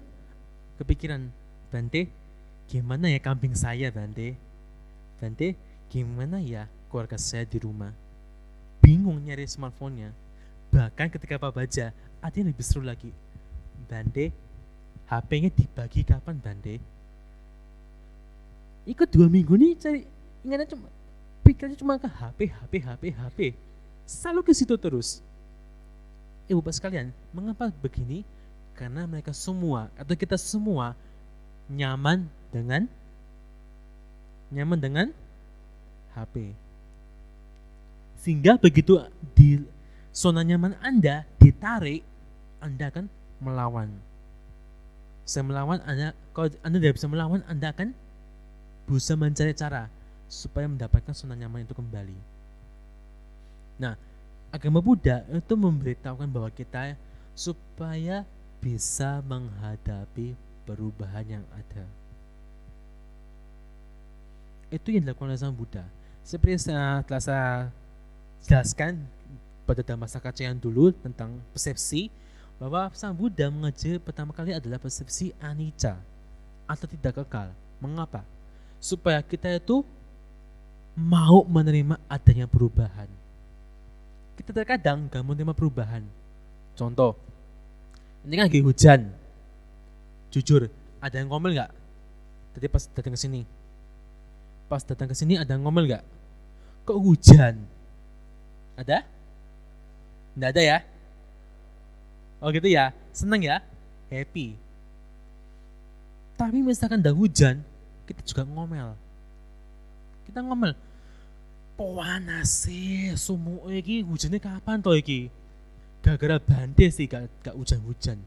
[0.77, 1.33] kepikiran,
[1.73, 2.13] Bante,
[2.69, 4.37] gimana ya kambing saya Bante?
[5.17, 5.57] Bante,
[5.91, 7.91] gimana ya keluarga saya di rumah?
[8.79, 10.15] Bingung nyari smartphone-nya.
[10.71, 11.91] Bahkan ketika Pak Baja,
[12.23, 13.11] ada yang lebih seru lagi.
[13.91, 14.31] Bante,
[15.11, 16.79] HP-nya dibagi kapan Bante?
[18.87, 20.01] Ikut dua minggu nih cari
[20.41, 20.89] ingatnya cuma
[21.45, 23.39] pikirnya cuma ke HP, HP, HP, HP.
[24.07, 25.21] Selalu ke situ terus.
[26.47, 28.23] Ibu bapak sekalian, mengapa begini?
[28.79, 30.97] Karena mereka semua atau kita semua
[31.69, 32.89] nyaman dengan
[34.51, 35.07] nyaman dengan
[36.17, 36.53] HP.
[38.21, 39.01] Sehingga begitu
[39.33, 39.65] di
[40.13, 42.05] zona nyaman Anda ditarik,
[42.61, 43.07] Anda akan
[43.41, 43.89] melawan.
[45.25, 47.97] Saya melawan Anda, kalau Anda tidak bisa melawan, Anda akan
[48.85, 49.89] berusaha mencari cara
[50.27, 52.19] supaya mendapatkan zona nyaman itu kembali.
[53.81, 53.97] Nah,
[54.53, 56.99] agama Buddha itu memberitahukan bahwa kita
[57.33, 58.29] supaya
[58.61, 60.37] bisa menghadapi
[60.69, 61.87] perubahan yang ada.
[64.71, 65.83] Itu yang dilakukan oleh Sang Buddha.
[66.25, 67.49] Seperti yang telah saya
[68.45, 69.03] jelaskan
[69.67, 70.07] pada Dhamma
[70.39, 72.11] yang dulu tentang persepsi
[72.61, 75.97] bahwa Sang Buddha mengajar pertama kali adalah persepsi anicca
[76.69, 77.49] atau tidak kekal.
[77.81, 78.21] Mengapa?
[78.77, 79.81] Supaya kita itu
[80.93, 83.09] mau menerima adanya perubahan.
[84.37, 86.05] Kita terkadang gak mau menerima perubahan.
[86.77, 87.17] Contoh,
[88.25, 89.09] ini kan lagi hujan.
[90.29, 90.69] Jujur,
[91.01, 91.73] ada yang ngomel nggak?
[92.57, 93.41] Tadi pas datang ke sini,
[94.71, 96.05] pas datang ke sini ada ngomel nggak?
[96.87, 97.59] Kok hujan?
[98.79, 99.03] Ada?
[100.39, 100.79] Nggak ada ya?
[102.39, 103.59] Oh gitu ya, seneng ya,
[104.09, 104.55] happy.
[106.39, 107.61] Tapi misalkan ada hujan,
[108.07, 108.97] kita juga ngomel.
[110.25, 110.73] Kita ngomel,
[111.81, 115.33] panas sih sumu iki hujannya kapan toh iki
[116.05, 118.21] gara-gara bandes sih gak, gak hujan-hujan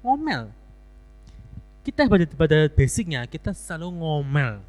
[0.00, 0.48] ngomel
[1.84, 4.64] kita pada pada basicnya kita selalu ngomel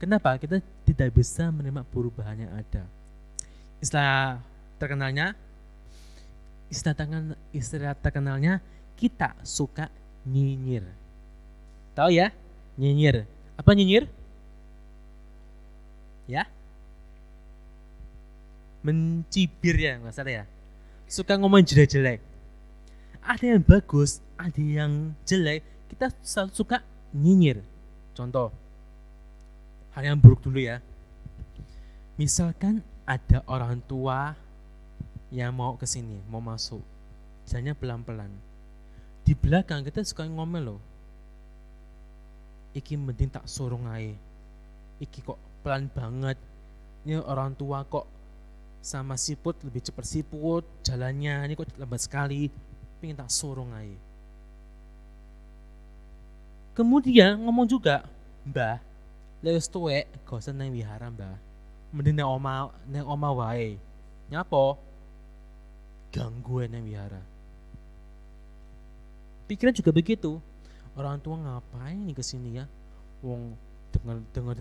[0.00, 0.40] kenapa?
[0.40, 0.56] Kita
[0.88, 2.88] tidak bisa menerima perubahan yang ada.
[3.84, 4.40] Istilah
[4.80, 5.36] terkenalnya
[6.72, 8.64] istilah tangan istilah terkenalnya
[8.96, 9.92] kita suka
[10.24, 10.86] nyinyir.
[11.92, 12.32] Tahu ya?
[12.80, 13.28] Nyinyir.
[13.60, 14.08] Apa nyinyir?
[16.30, 16.48] Ya?
[18.80, 20.44] Mencibir ya nggak salah ya?
[21.10, 22.22] Suka ngomong jelek-jelek.
[23.20, 25.60] Ada yang bagus ada yang jelek
[25.92, 26.78] kita selalu suka
[27.12, 27.60] nyinyir.
[28.16, 28.54] Contoh
[29.96, 30.78] hal yang buruk dulu ya.
[32.20, 34.36] Misalkan ada orang tua
[35.32, 36.82] yang mau ke sini mau masuk.
[37.48, 38.32] Jalannya pelan-pelan.
[39.26, 40.80] Di belakang kita suka ngomel loh.
[42.76, 44.14] Iki mending tak sorong aja
[45.00, 46.36] iki kok pelan banget.
[47.08, 48.04] Ini orang tua kok
[48.84, 51.50] sama siput lebih cepat siput jalannya.
[51.50, 52.52] Ini kok lambat sekali.
[53.00, 54.10] Pengen tak sorong aja
[56.80, 58.06] kemudian ngomong juga
[58.46, 58.80] mbah
[59.40, 61.36] lewis tuwek gak usah nang wihara mbah.
[61.90, 63.80] Mending nang oma nang oma wae.
[64.30, 64.78] Nyapo
[66.14, 67.22] gangguan yang wihara.
[69.48, 70.38] Pikiran juga begitu.
[70.94, 72.66] Orang tua ngapain nih ke sini ya?
[73.24, 73.56] Wong
[73.90, 74.54] dengar dengar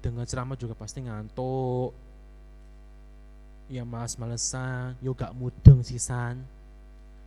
[0.00, 1.92] dengar ceramah juga pasti ngantuk.
[3.72, 6.40] Ya mas malesan yo gak mudeng sisan.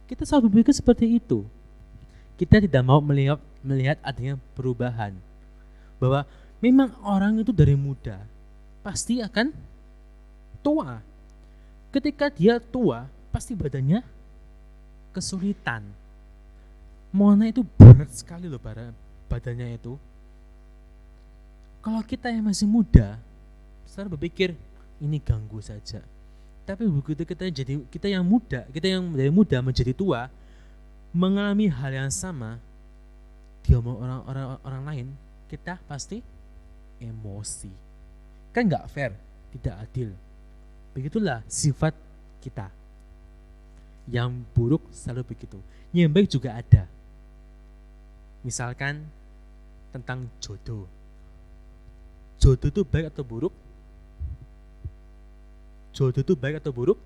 [0.05, 1.45] Kita selalu berpikir seperti itu.
[2.37, 5.17] Kita tidak mau melihat melihat adanya perubahan.
[5.97, 6.27] Bahwa
[6.63, 8.21] memang orang itu dari muda
[8.85, 9.49] pasti akan
[10.61, 11.01] tua.
[11.89, 14.05] Ketika dia tua, pasti badannya
[15.09, 15.81] kesulitan.
[17.15, 18.59] Mona itu berat sekali loh
[19.31, 19.95] badannya itu.
[21.81, 23.15] Kalau kita yang masih muda,
[23.87, 24.53] saya berpikir
[24.99, 26.03] ini ganggu saja.
[26.65, 30.27] Tapi begitu kita jadi kita yang muda, kita yang dari muda menjadi tua,
[31.13, 32.57] mengalami hal yang sama,
[33.63, 35.07] dia mau orang-orang orang lain,
[35.47, 36.25] kita pasti
[36.99, 37.71] emosi.
[38.55, 39.11] Kan nggak fair,
[39.55, 40.09] tidak adil.
[40.95, 41.91] Begitulah sifat
[42.39, 42.71] kita.
[44.07, 45.59] Yang buruk selalu begitu.
[45.91, 46.83] Yang baik juga ada.
[48.45, 49.01] Misalkan
[49.89, 50.85] tentang jodoh.
[52.37, 53.53] Jodoh itu baik atau buruk?
[55.95, 56.99] Jodoh itu baik atau buruk?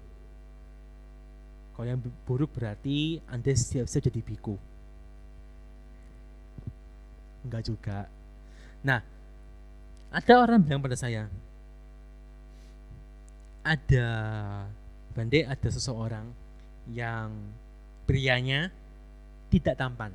[1.78, 4.60] Kalau yang buruk berarti Anda siap-siap jadi biku.
[7.48, 8.12] Enggak juga.
[8.84, 9.00] Nah,
[10.10, 11.30] ada orang bilang pada saya,
[13.62, 14.08] ada
[15.10, 16.26] Bande ada seseorang
[16.90, 17.34] yang
[18.06, 18.74] prianya
[19.54, 20.14] tidak tampan.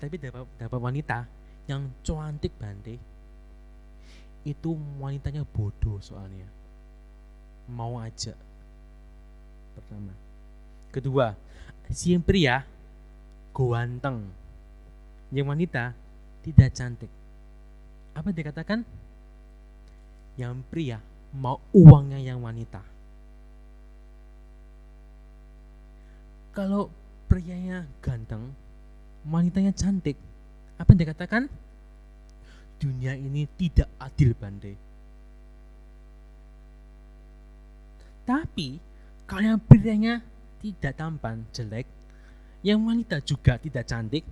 [0.00, 1.18] Tapi dapat, dapat wanita
[1.70, 2.98] yang cantik Bande.
[4.42, 6.48] Itu wanitanya bodoh soalnya.
[7.70, 8.34] Mau aja.
[9.78, 10.12] Pertama.
[10.90, 11.38] Kedua,
[11.88, 12.66] si pria
[13.54, 14.26] ganteng.
[15.30, 15.84] Yang wanita
[16.42, 17.21] tidak cantik.
[18.12, 18.84] Apa dikatakan?
[20.36, 20.98] Yang pria
[21.32, 22.84] mau uangnya yang wanita.
[26.52, 26.92] Kalau
[27.32, 28.52] prianya ganteng,
[29.24, 30.20] wanitanya cantik,
[30.76, 31.42] apa yang dikatakan?
[32.76, 34.76] Dunia ini tidak adil bandai.
[38.28, 38.76] Tapi
[39.24, 40.20] kalau yang prianya
[40.60, 41.88] tidak tampan, jelek,
[42.60, 44.22] yang wanita juga tidak cantik,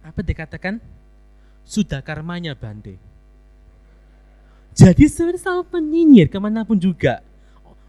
[0.00, 0.78] apa dikatakan?
[1.66, 3.13] Sudah karmanya bande.
[4.74, 7.22] Jadi sebenarnya sama penyinyir ke mana pun juga.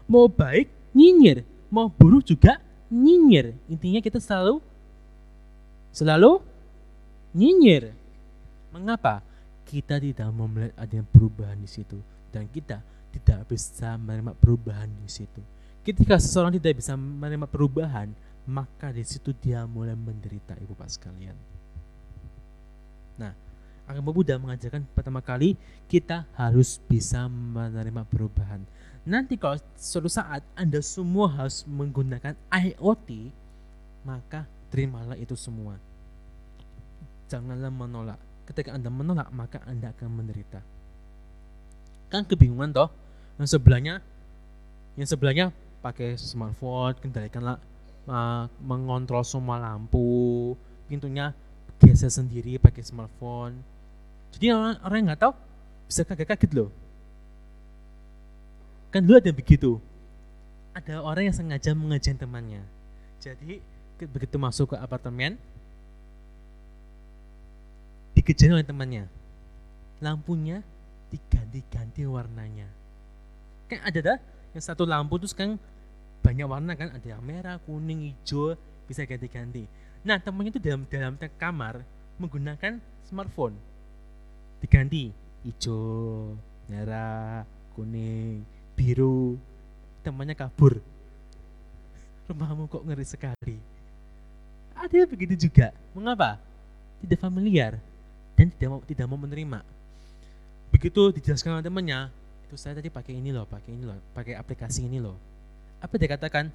[0.06, 1.42] Mau baik, nyinyir.
[1.66, 3.58] Mau buruk juga, nyinyir.
[3.66, 4.62] Intinya kita selalu
[5.90, 6.38] selalu
[7.34, 7.90] nyinyir.
[8.70, 9.20] Mengapa?
[9.66, 11.98] Kita tidak mau melihat adanya perubahan di situ
[12.30, 12.78] dan kita
[13.10, 15.42] tidak bisa menerima perubahan di situ.
[15.82, 18.14] Ketika seseorang tidak bisa menerima perubahan,
[18.46, 21.34] maka di situ dia mulai menderita, ibu pak sekalian.
[23.18, 23.34] Nah,
[23.86, 25.54] agama Buddha mengajarkan pertama kali
[25.86, 28.62] kita harus bisa menerima perubahan.
[29.06, 33.30] Nanti kalau suatu saat Anda semua harus menggunakan IoT,
[34.02, 34.42] maka
[34.74, 35.78] terimalah itu semua.
[37.30, 38.18] Janganlah menolak.
[38.50, 40.58] Ketika Anda menolak, maka Anda akan menderita.
[42.10, 42.90] Kan kebingungan toh?
[43.38, 44.02] Yang sebelahnya
[44.98, 45.46] yang sebelahnya
[45.84, 47.62] pakai smartphone, kendalikanlah
[48.10, 50.54] uh, mengontrol semua lampu,
[50.90, 51.30] pintunya
[51.78, 53.75] geser sendiri pakai smartphone.
[54.36, 55.32] Jadi orang orang yang nggak tahu
[55.88, 56.68] bisa kaget-kaget loh.
[58.92, 59.80] Kan dulu ada begitu.
[60.76, 62.60] Ada orang yang sengaja mengajar temannya.
[63.16, 63.64] Jadi
[63.96, 65.40] begitu masuk ke apartemen,
[68.12, 69.08] dikejar oleh temannya.
[70.04, 70.60] Lampunya
[71.08, 72.68] diganti-ganti warnanya.
[73.72, 74.18] Kan ada dah
[74.52, 75.56] yang satu lampu terus kan
[76.20, 78.52] banyak warna kan, ada yang merah, kuning, hijau,
[78.84, 79.64] bisa ganti-ganti.
[80.04, 81.80] Nah temannya itu dalam dalam kamar
[82.20, 83.56] menggunakan smartphone
[84.62, 85.12] diganti
[85.46, 86.34] hijau,
[86.66, 88.42] merah, kuning,
[88.74, 89.38] biru.
[90.02, 90.78] Temannya kabur.
[92.30, 93.58] Rumahmu kok ngeri sekali.
[94.76, 95.74] Ada begitu juga.
[95.94, 96.38] Mengapa?
[97.02, 97.78] Tidak familiar
[98.36, 99.60] dan tidak mau tidak mau menerima.
[100.70, 102.12] Begitu dijelaskan oleh temannya,
[102.46, 105.16] itu saya tadi pakai ini loh, pakai ini loh, pakai aplikasi ini loh.
[105.80, 106.52] Apa dia katakan?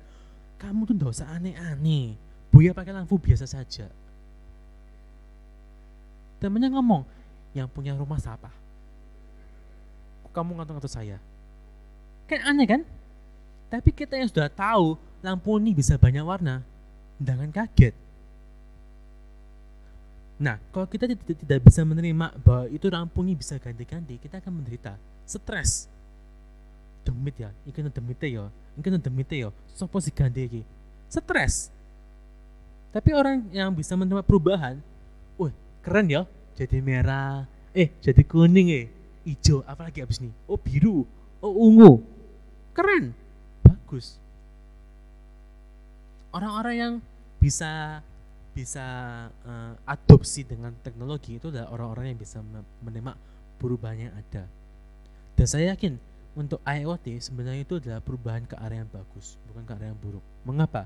[0.62, 2.14] Kamu tuh usah aneh-aneh
[2.52, 3.88] Buya pakai lampu biasa saja.
[6.44, 7.08] Temennya ngomong,
[7.52, 8.50] yang punya rumah siapa?
[10.32, 11.20] Kamu ngatur-ngatur saya.
[12.28, 12.82] Kan aneh kan?
[13.68, 16.64] Tapi kita yang sudah tahu lampu ini bisa banyak warna,
[17.20, 17.96] jangan kaget.
[20.42, 24.64] Nah, kalau kita tidak, tidak bisa menerima bahwa itu lampu ini bisa ganti-ganti, kita akan
[24.64, 24.96] menderita,
[25.28, 25.92] stres.
[27.04, 28.48] Demit ya, ikan demit ya,
[28.80, 30.62] ikan demit ya, sopo si ganti lagi,
[31.12, 31.70] stres
[32.92, 34.76] tapi orang yang bisa menerima perubahan,
[35.40, 36.22] wah keren ya,
[36.62, 38.86] jadi merah, eh jadi kuning eh,
[39.26, 41.10] hijau apalagi habis nih oh biru.
[41.42, 42.06] Oh ungu.
[42.78, 43.18] Keren.
[43.66, 44.22] Bagus.
[46.30, 46.94] Orang-orang yang
[47.42, 48.06] bisa
[48.54, 48.86] bisa
[49.42, 52.38] uh, adopsi dengan teknologi itu adalah orang-orang yang bisa
[52.86, 53.18] menerima
[53.58, 54.46] perubahan yang ada.
[55.34, 55.98] Dan saya yakin
[56.38, 60.24] untuk IoT sebenarnya itu adalah perubahan ke arah yang bagus bukan ke arah yang buruk.
[60.46, 60.86] Mengapa?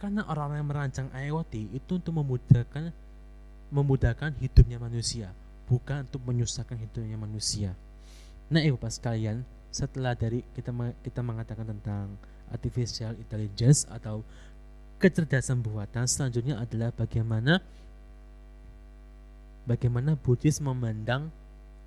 [0.00, 2.88] Karena orang-orang yang merancang IoT itu untuk memudahkan
[3.70, 5.30] memudahkan hidupnya manusia
[5.70, 7.70] bukan untuk menyusahkan hidupnya manusia
[8.50, 10.74] nah ibu pas sekalian setelah dari kita
[11.06, 12.10] kita mengatakan tentang
[12.50, 14.26] artificial intelligence atau
[14.98, 17.62] kecerdasan buatan selanjutnya adalah bagaimana
[19.70, 21.30] bagaimana Buddhis memandang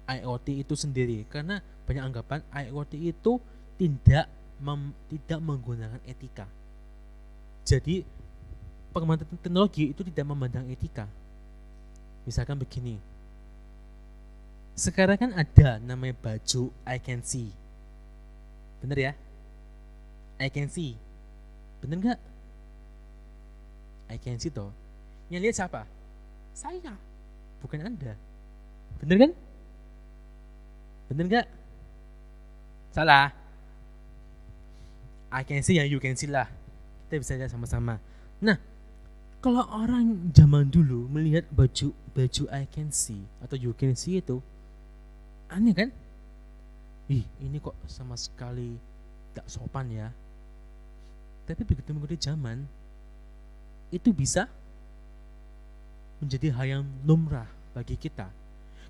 [0.08, 3.40] IoT itu sendiri karena banyak anggapan IoT itu
[3.76, 4.28] tidak
[4.64, 6.48] mem, tidak menggunakan etika.
[7.64, 8.04] Jadi
[8.92, 11.08] pengembangan teknologi itu tidak memandang etika.
[12.24, 13.00] Misalkan begini.
[14.74, 17.54] Sekarang kan ada namanya baju I can see.
[18.82, 19.14] Bener ya?
[20.42, 20.98] I can see.
[21.84, 22.20] Bener nggak?
[24.10, 24.74] I can see toh.
[25.30, 25.82] Yang lihat siapa?
[26.54, 26.94] Saya,
[27.62, 28.14] bukan Anda.
[29.02, 29.32] Bener kan?
[31.10, 31.48] Bener nggak?
[32.94, 33.34] Salah.
[35.34, 36.46] I can see yang you can see lah.
[37.10, 37.98] Kita bisa lihat sama-sama.
[39.44, 44.40] Kalau orang zaman dulu melihat baju baju I can see atau you can see itu
[45.52, 45.92] aneh kan?
[47.12, 48.80] Ih, ini kok sama sekali
[49.36, 50.08] gak sopan ya.
[51.44, 52.64] Tapi begitu mengikuti zaman,
[53.92, 54.48] itu bisa
[56.24, 58.32] menjadi hal yang lumrah bagi kita.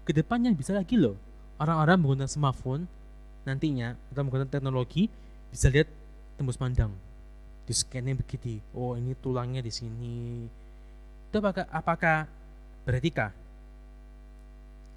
[0.06, 1.18] Ke depannya bisa lagi loh,
[1.58, 2.86] orang-orang menggunakan smartphone
[3.42, 5.10] nantinya atau menggunakan teknologi
[5.50, 5.90] bisa lihat
[6.38, 6.94] tembus pandang
[7.64, 8.60] di scanning begitu.
[8.76, 10.48] Oh ini tulangnya di sini.
[11.32, 12.18] Itu apakah apakah
[12.84, 13.32] beretika?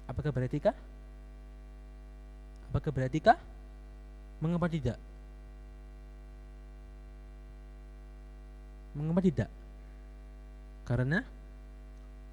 [0.07, 0.71] Apakah beretika?
[2.71, 3.33] Apakah beretika?
[4.39, 4.99] Mengapa tidak?
[8.95, 9.49] Mengapa tidak?
[10.87, 11.19] Karena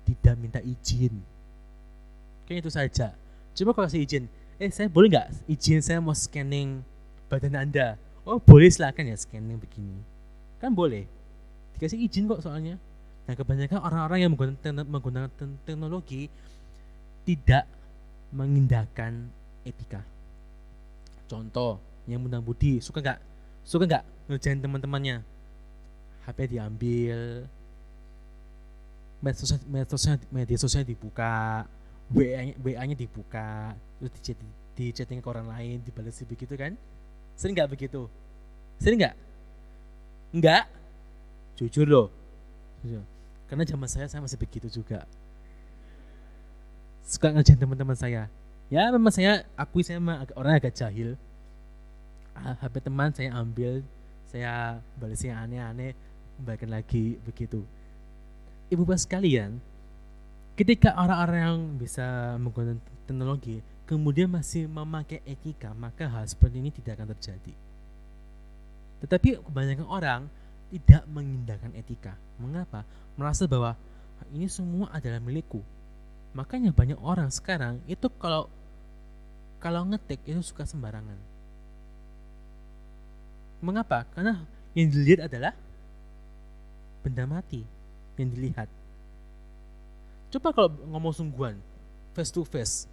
[0.05, 1.15] tidak minta izin.
[2.47, 3.09] Kayak itu saja.
[3.55, 4.25] Coba kalau kasih izin,
[4.61, 6.83] eh saya boleh nggak izin saya mau scanning
[7.31, 7.97] badan anda?
[8.23, 10.14] Oh boleh silakan ya scanning begini.
[10.59, 11.05] Kan boleh.
[11.77, 12.79] Dikasih izin kok soalnya.
[13.25, 14.33] Nah kebanyakan orang-orang yang
[14.85, 16.29] menggunakan, teknologi
[17.25, 17.65] tidak
[18.35, 19.33] mengindahkan
[19.65, 20.05] etika.
[21.25, 23.19] Contoh yang mudah budi suka nggak
[23.65, 25.25] suka nggak ngerjain teman-temannya
[26.29, 27.49] HP diambil
[29.25, 31.65] media sosial, media sosial, media sosial dibuka,
[32.13, 34.39] WA-nya, WA-nya dibuka, terus di, chat,
[34.77, 36.77] di chatting ke orang lain, dibalas begitu kan?
[37.33, 38.05] Sering nggak begitu?
[38.77, 39.17] Sering nggak?
[40.35, 40.67] Enggak?
[41.55, 42.09] Jujur loh.
[42.83, 43.07] Jujur.
[43.47, 45.07] Karena zaman saya saya masih begitu juga.
[47.07, 48.27] Suka ngerjain teman-teman saya.
[48.67, 51.15] Ya memang saya akui saya memang orang agak jahil.
[52.35, 53.87] HP ah, teman saya ambil,
[54.27, 55.95] saya balas yang aneh-aneh,
[56.35, 57.63] kembalikan lagi begitu
[58.75, 59.63] ibu bapak sekalian,
[60.59, 66.99] ketika orang-orang yang bisa menggunakan teknologi kemudian masih memakai etika, maka hal seperti ini tidak
[66.99, 67.53] akan terjadi.
[69.05, 70.21] Tetapi kebanyakan orang
[70.73, 72.17] tidak mengindahkan etika.
[72.41, 72.89] Mengapa?
[73.21, 73.77] Merasa bahwa
[74.33, 75.61] ini semua adalah milikku.
[76.33, 78.49] Makanya banyak orang sekarang itu kalau
[79.61, 81.21] kalau ngetik itu suka sembarangan.
[83.61, 84.09] Mengapa?
[84.17, 84.41] Karena
[84.73, 85.53] yang dilihat adalah
[87.05, 87.61] benda mati
[88.17, 88.67] yang dilihat.
[90.33, 91.57] Coba kalau ngomong sungguhan,
[92.17, 92.91] face to face,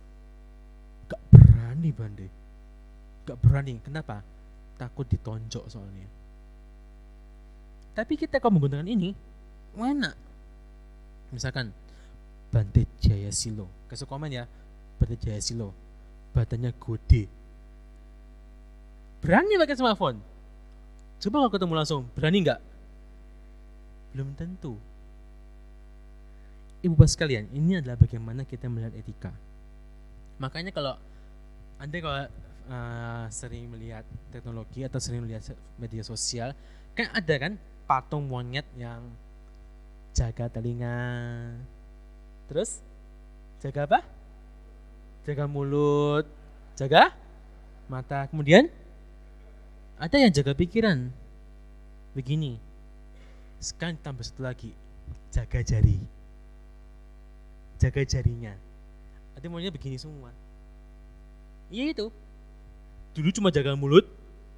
[1.10, 2.28] gak berani bande,
[3.26, 3.82] gak berani.
[3.82, 4.22] Kenapa?
[4.82, 6.10] Takut ditonjok soalnya.
[7.94, 9.14] Tapi kita kalau menggunakan ini,
[9.78, 10.18] enak.
[11.30, 11.70] Misalkan
[12.50, 14.50] Bante Jaya Silo, kasih komen ya,
[14.98, 15.72] Bante Jaya Silo,
[16.34, 17.30] badannya gede,
[19.24, 20.20] berani pakai smartphone.
[21.22, 22.60] Coba kalau ketemu langsung, berani nggak?
[24.12, 24.76] Belum tentu.
[26.82, 29.32] Ibu bapak sekalian, ini adalah bagaimana kita melihat etika.
[30.42, 30.98] Makanya kalau
[31.78, 32.26] anda kalau
[32.72, 35.44] uh, sering melihat teknologi atau sering melihat
[35.76, 36.56] media sosial,
[36.96, 37.54] kan ada kan
[37.84, 39.04] patung monyet yang
[40.16, 41.52] jaga telinga,
[42.48, 42.80] terus?
[43.60, 44.00] Jaga apa?
[45.28, 46.26] Jaga mulut,
[46.80, 47.14] jaga
[47.86, 48.26] mata.
[48.32, 48.72] Kemudian?
[50.02, 51.14] Ada yang jaga pikiran.
[52.18, 52.58] Begini.
[53.62, 54.74] Sekarang tambah satu lagi,
[55.30, 56.02] jaga jari.
[57.78, 58.58] Jaga jarinya.
[59.38, 60.34] Nanti maunya begini semua.
[61.70, 62.10] Iya itu
[63.12, 64.08] dulu cuma jaga mulut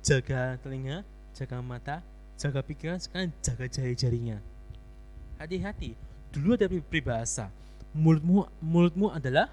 [0.05, 1.01] jaga telinga
[1.33, 1.97] jaga mata
[2.37, 4.37] jaga pikiran sekarang jaga jari-jarinya
[5.41, 5.97] hati-hati
[6.29, 7.49] dulu ada peribahasa
[7.93, 9.49] mulutmu mulutmu adalah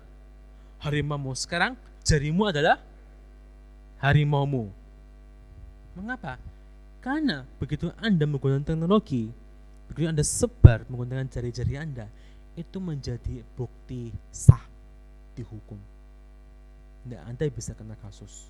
[0.81, 2.81] harimau sekarang jarimu adalah
[4.01, 4.73] harimaumu.
[5.95, 6.41] Mengapa?
[7.01, 9.29] Karena begitu Anda menggunakan teknologi,
[9.93, 12.09] begitu Anda sebar menggunakan jari-jari Anda,
[12.57, 14.61] itu menjadi bukti sah
[15.37, 15.81] dihukum.
[17.09, 18.49] Nah, Anda bisa kena kasus.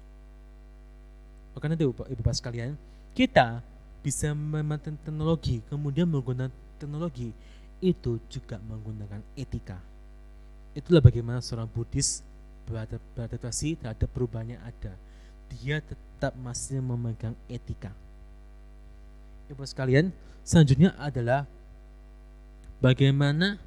[1.59, 2.78] Karena itu Ibu Bapak sekalian,
[3.12, 3.61] kita
[4.01, 6.48] bisa memainkan teknologi, kemudian menggunakan
[6.80, 7.34] teknologi,
[7.84, 9.76] itu juga menggunakan etika.
[10.72, 12.22] Itulah bagaimana seorang Buddhis
[12.68, 14.94] beradaptasi terhadap perubahan yang ada.
[15.51, 17.90] Dia tetap masih memegang etika.
[19.51, 20.14] Ibu sekalian,
[20.46, 21.44] selanjutnya adalah
[22.78, 23.59] bagaimana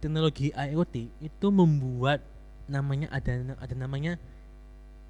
[0.00, 2.24] teknologi IoT itu membuat
[2.64, 4.16] namanya ada ada namanya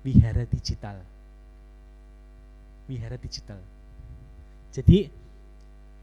[0.06, 1.02] wihara digital.
[2.86, 3.60] Wihara digital.
[4.72, 5.10] Jadi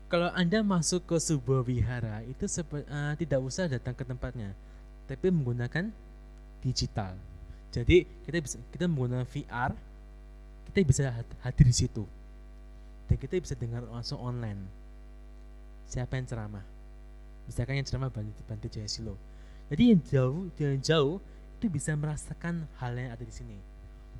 [0.05, 4.53] kalau Anda masuk ke sebuah wihara itu uh, tidak usah datang ke tempatnya,
[5.09, 5.89] tapi menggunakan
[6.61, 7.17] digital.
[7.73, 9.71] Jadi kita bisa kita menggunakan VR,
[10.71, 11.01] kita bisa
[11.43, 12.03] hadir di situ.
[13.05, 14.61] Dan kita bisa dengar langsung online.
[15.85, 16.65] Siapa yang ceramah?
[17.45, 18.09] Misalkan yang ceramah
[18.49, 19.13] Bante Jaya Silo.
[19.69, 21.17] Jadi yang jauh, yang jauh
[21.57, 23.57] itu bisa merasakan hal yang ada di sini.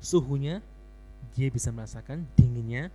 [0.00, 0.62] Suhunya
[1.36, 2.88] dia bisa merasakan dinginnya,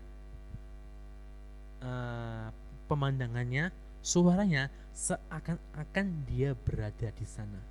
[1.83, 2.49] uh,
[2.89, 3.69] pemandangannya,
[4.01, 7.61] suaranya seakan-akan dia berada di sana.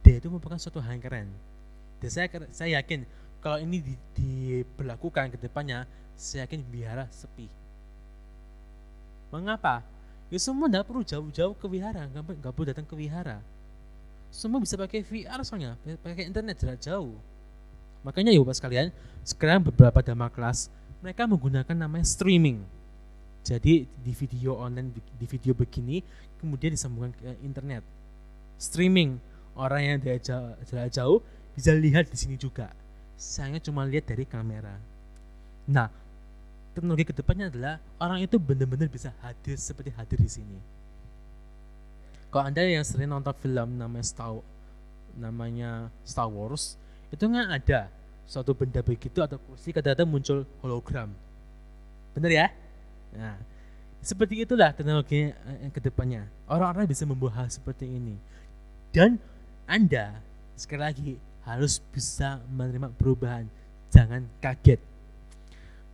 [0.00, 1.28] Dia itu merupakan suatu hal yang keren.
[2.00, 3.04] Dan saya saya yakin
[3.40, 5.84] kalau ini di, diberlakukan ke depannya,
[6.16, 7.48] saya yakin biara sepi.
[9.32, 9.84] Mengapa?
[10.30, 13.42] Ya semua tidak perlu jauh-jauh ke wihara, nggak perlu datang ke wihara.
[14.30, 15.74] Semua bisa pakai VR soalnya,
[16.04, 17.18] pakai internet jarak jauh.
[18.00, 18.88] Makanya ya Bapak sekalian,
[19.22, 22.60] sekarang beberapa dhamma kelas mereka menggunakan namanya streaming.
[23.40, 26.04] Jadi di video online, di video begini,
[26.40, 27.80] kemudian disambungkan ke internet.
[28.60, 29.16] Streaming,
[29.56, 30.52] orang yang dari jauh,
[30.92, 31.18] jauh
[31.56, 32.68] bisa lihat di sini juga.
[33.16, 34.76] Saya cuma lihat dari kamera.
[35.68, 35.88] Nah,
[36.76, 40.58] teknologi ke depannya adalah orang itu benar-benar bisa hadir seperti hadir di sini.
[42.30, 44.38] Kalau anda yang sering nonton film namanya Star
[45.18, 46.78] namanya Star Wars
[47.10, 47.90] itu nggak ada
[48.26, 51.10] suatu benda begitu atau kursi kadang-kadang muncul hologram.
[52.14, 52.46] Benar ya?
[53.14, 53.36] Nah,
[54.02, 56.26] seperti itulah teknologi yang ke depannya.
[56.46, 58.14] Orang-orang bisa membuat hal seperti ini.
[58.94, 59.18] Dan
[59.66, 60.18] Anda
[60.54, 63.46] sekali lagi harus bisa menerima perubahan.
[63.90, 64.78] Jangan kaget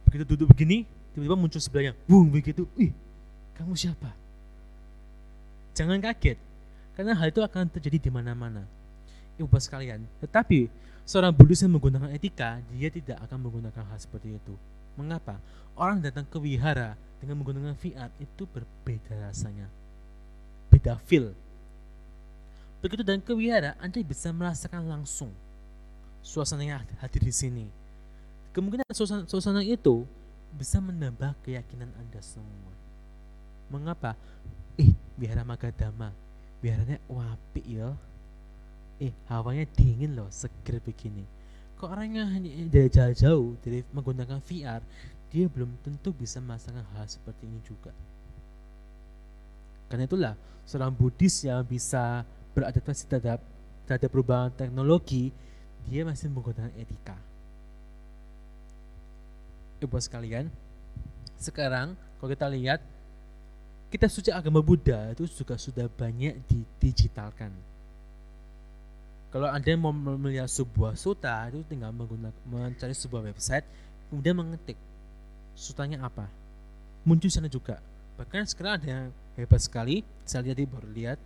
[0.06, 2.94] begitu duduk begini tiba-tiba muncul sebelahnya boom begitu ih
[3.58, 4.14] kamu siapa
[5.74, 6.38] jangan kaget
[6.94, 8.62] karena hal itu akan terjadi di mana-mana
[9.36, 10.70] ibu sekalian tetapi
[11.06, 14.54] seorang Buddhis yang menggunakan etika dia tidak akan menggunakan hal seperti itu
[14.98, 15.38] mengapa
[15.78, 19.70] orang datang ke wihara dengan menggunakan VR itu berbeda rasanya
[20.68, 21.32] beda feel
[22.84, 25.30] begitu dan ke wihara anda bisa merasakan langsung
[26.20, 27.86] suasana yang hadir di sini
[28.56, 30.08] Kemungkinan suasana, suasana itu
[30.56, 32.72] bisa menambah keyakinan Anda semua.
[33.68, 34.16] Mengapa?
[34.80, 36.08] Eh, biara Magadama,
[36.64, 37.92] biaranya wapi ya.
[38.96, 41.24] Eh, hawanya dingin loh, seger begini.
[41.76, 44.80] Kok orangnya hanya dari jauh-jauh dari menggunakan VR,
[45.28, 47.92] dia belum tentu bisa merasakan hal seperti ini juga.
[49.92, 50.34] Karena itulah
[50.64, 52.24] seorang Buddhis yang bisa
[52.56, 53.44] beradaptasi terhadap
[53.84, 55.28] terhadap perubahan teknologi,
[55.84, 57.20] dia masih menggunakan etika
[59.80, 60.48] ibu sekalian
[61.36, 62.80] sekarang kalau kita lihat
[63.92, 67.52] kita suci agama Buddha itu juga sudah banyak didigitalkan
[69.36, 73.68] kalau anda mau melihat sebuah suta itu tinggal menggunakan mencari sebuah website
[74.08, 74.80] kemudian mengetik
[75.52, 76.24] sutanya apa
[77.04, 77.76] muncul sana juga
[78.16, 79.06] bahkan sekarang ada yang
[79.36, 81.18] hebat sekali saya lihat baru lihat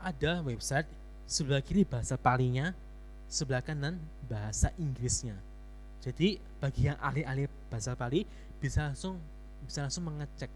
[0.00, 0.88] ada website
[1.28, 2.72] sebelah kiri bahasa palinya
[3.28, 5.36] sebelah kanan bahasa Inggrisnya
[6.00, 8.24] jadi bagi yang ahli-ahli bahasa Bali
[8.56, 9.20] bisa langsung
[9.68, 10.52] bisa langsung mengecek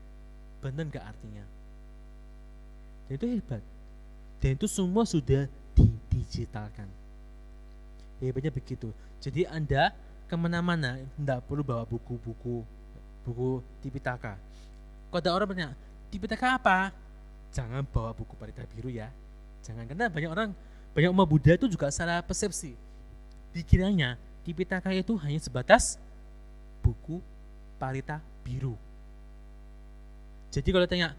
[0.60, 1.44] benar nggak artinya.
[3.08, 3.62] Dan itu hebat.
[4.44, 5.48] Dan itu semua sudah
[5.78, 6.90] didigitalkan.
[8.18, 8.90] Hebatnya begitu.
[9.22, 9.94] Jadi Anda
[10.26, 12.66] ke mana-mana tidak perlu bawa buku-buku
[13.22, 14.34] buku Tipitaka.
[15.08, 15.70] Kalau ada orang bertanya,
[16.10, 16.90] Tipitaka apa?
[17.54, 19.08] Jangan bawa buku Parita Biru ya.
[19.62, 20.50] Jangan karena banyak orang
[20.92, 22.74] banyak umat Buddha itu juga salah persepsi.
[23.54, 26.00] Dikiranya Tipitaka itu hanya sebatas
[26.80, 27.20] buku
[27.76, 28.74] parita biru.
[30.48, 31.12] Jadi kalau tanya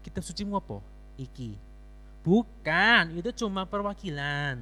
[0.00, 0.80] kitab suci mu apa?
[1.20, 1.54] Iki.
[2.20, 4.60] Bukan, itu cuma perwakilan.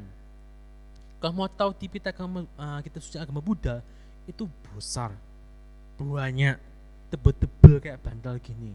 [1.18, 3.82] Kalau mau tahu Tipitaka uh, kitab suci agama Buddha
[4.30, 5.11] itu besar,
[5.98, 6.54] banyak,
[7.11, 8.70] tebel-tebel kayak bantal gini.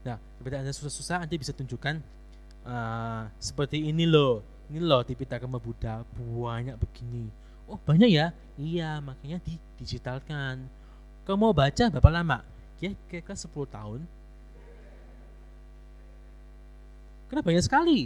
[0.00, 2.00] Nah, daripada anda susah-susah, anda bisa tunjukkan
[2.64, 4.40] uh, seperti ini loh.
[4.72, 7.28] Ini loh Tipitaka Buddha banyak begini.
[7.68, 8.32] Oh banyak ya?
[8.56, 10.64] Iya makanya di digitalkan
[11.28, 12.40] kamu mau baca berapa lama?
[12.80, 14.00] Ya kira-kira 10 tahun
[17.28, 18.00] Kenapa banyak sekali.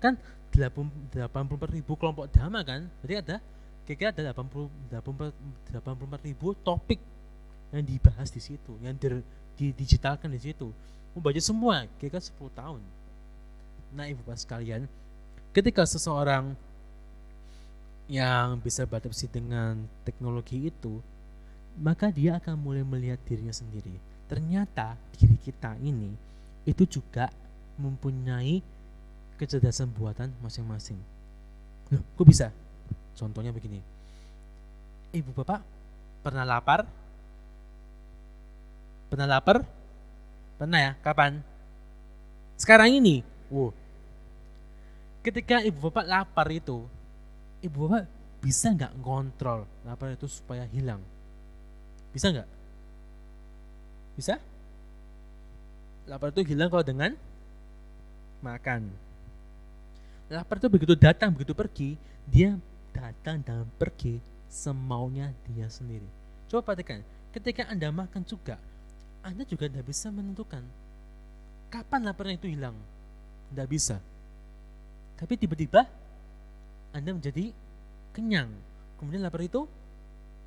[0.00, 0.16] Kan
[0.52, 2.88] 84 ribu kelompok dhamma kan?
[3.04, 3.36] Berarti ada
[3.84, 5.32] kira-kira ada 80 84,
[5.72, 7.00] 84 ribu topik
[7.72, 10.72] yang dibahas di situ yang di, digitalkan di situ.
[11.12, 12.80] Mau baca semua kira-kira 10 tahun.
[13.92, 14.88] Nah ibu bapak sekalian
[15.52, 16.52] ketika seseorang
[18.08, 21.00] yang bisa beradaptasi dengan teknologi itu
[21.76, 23.92] maka dia akan mulai melihat dirinya sendiri.
[24.28, 26.12] Ternyata diri kita ini
[26.68, 27.32] itu juga
[27.78, 28.60] mempunyai
[29.38, 30.98] kecerdasan buatan masing-masing.
[31.94, 32.50] Loh, kok bisa?
[33.14, 33.80] Contohnya begini.
[35.14, 35.62] Ibu bapak
[36.20, 36.84] pernah lapar?
[39.08, 39.64] Pernah lapar?
[40.60, 40.92] Pernah ya?
[41.00, 41.40] Kapan?
[42.58, 43.22] Sekarang ini.
[43.48, 43.72] Wow.
[45.22, 46.84] Ketika ibu bapak lapar itu,
[47.62, 48.04] ibu bapak
[48.38, 51.00] bisa nggak ngontrol lapar itu supaya hilang?
[52.12, 52.48] Bisa nggak?
[54.18, 54.34] Bisa?
[56.10, 57.14] Lapar itu hilang kalau dengan
[58.44, 58.88] makan.
[60.28, 61.96] Lapar itu begitu datang, begitu pergi,
[62.28, 62.56] dia
[62.92, 66.04] datang dan pergi semaunya dia sendiri.
[66.48, 67.00] Coba perhatikan,
[67.32, 68.60] ketika Anda makan juga,
[69.24, 70.64] Anda juga tidak bisa menentukan
[71.68, 72.76] kapan laparnya itu hilang.
[73.52, 73.96] Tidak bisa.
[75.16, 75.84] Tapi tiba-tiba
[76.92, 77.52] Anda menjadi
[78.12, 78.52] kenyang.
[79.00, 79.68] Kemudian lapar itu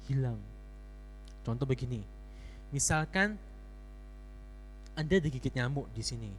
[0.09, 0.37] hilang.
[1.41, 2.05] Contoh begini,
[2.69, 3.37] misalkan
[4.93, 6.29] Anda digigit nyamuk di sini,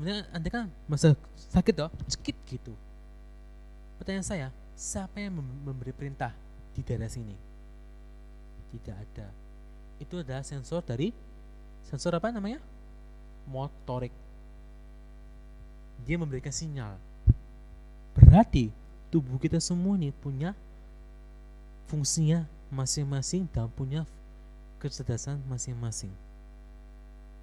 [0.00, 1.12] kemudian anda kan masa
[1.52, 1.92] sakit toh?
[2.08, 2.72] Sakit gitu.
[4.00, 6.32] Pertanyaan saya siapa yang memberi perintah
[6.72, 7.36] di daerah sini?
[8.72, 9.28] Tidak ada.
[10.00, 11.12] Itu adalah sensor dari
[11.84, 12.64] sensor apa namanya?
[13.44, 14.16] Motorik.
[16.08, 16.96] Dia memberikan sinyal.
[18.16, 18.72] Berarti
[19.12, 20.56] tubuh kita semua ini punya
[21.92, 24.08] fungsinya masing-masing dan punya
[24.80, 26.08] kecerdasan masing-masing.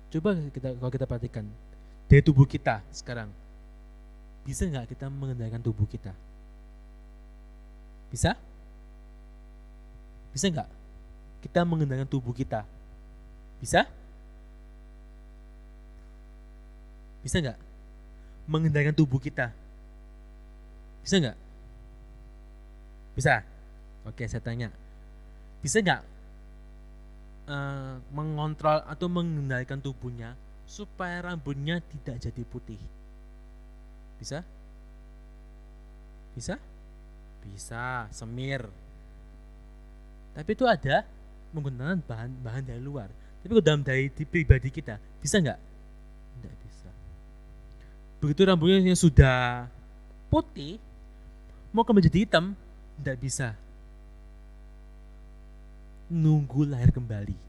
[0.09, 1.45] Coba kita kalau kita perhatikan
[2.07, 3.27] dari tubuh kita sekarang.
[4.47, 6.15] Bisa nggak kita mengendalikan tubuh kita?
[8.07, 8.31] Bisa?
[10.31, 10.69] Bisa nggak
[11.43, 12.63] kita mengendalikan tubuh kita?
[13.59, 13.83] Bisa?
[17.19, 17.59] Bisa nggak
[18.47, 19.51] mengendalikan tubuh kita?
[21.03, 21.37] Bisa nggak?
[23.19, 23.43] Bisa?
[24.07, 24.71] Oke, saya tanya.
[25.59, 26.01] Bisa nggak
[27.51, 32.77] uh, mengontrol atau mengendalikan tubuhnya supaya rambutnya tidak jadi putih.
[34.19, 34.43] Bisa?
[36.35, 36.59] Bisa?
[37.47, 38.67] Bisa, semir.
[40.35, 41.07] Tapi itu ada
[41.55, 43.07] menggunakan bahan-bahan dari luar.
[43.41, 45.59] Tapi kalau dalam dari pribadi kita, bisa nggak?
[46.37, 46.89] Tidak bisa.
[48.19, 49.71] Begitu rambutnya sudah
[50.27, 50.77] putih,
[51.71, 52.51] mau kembali jadi hitam,
[52.99, 53.55] tidak bisa.
[56.11, 57.46] Nunggu lahir kembali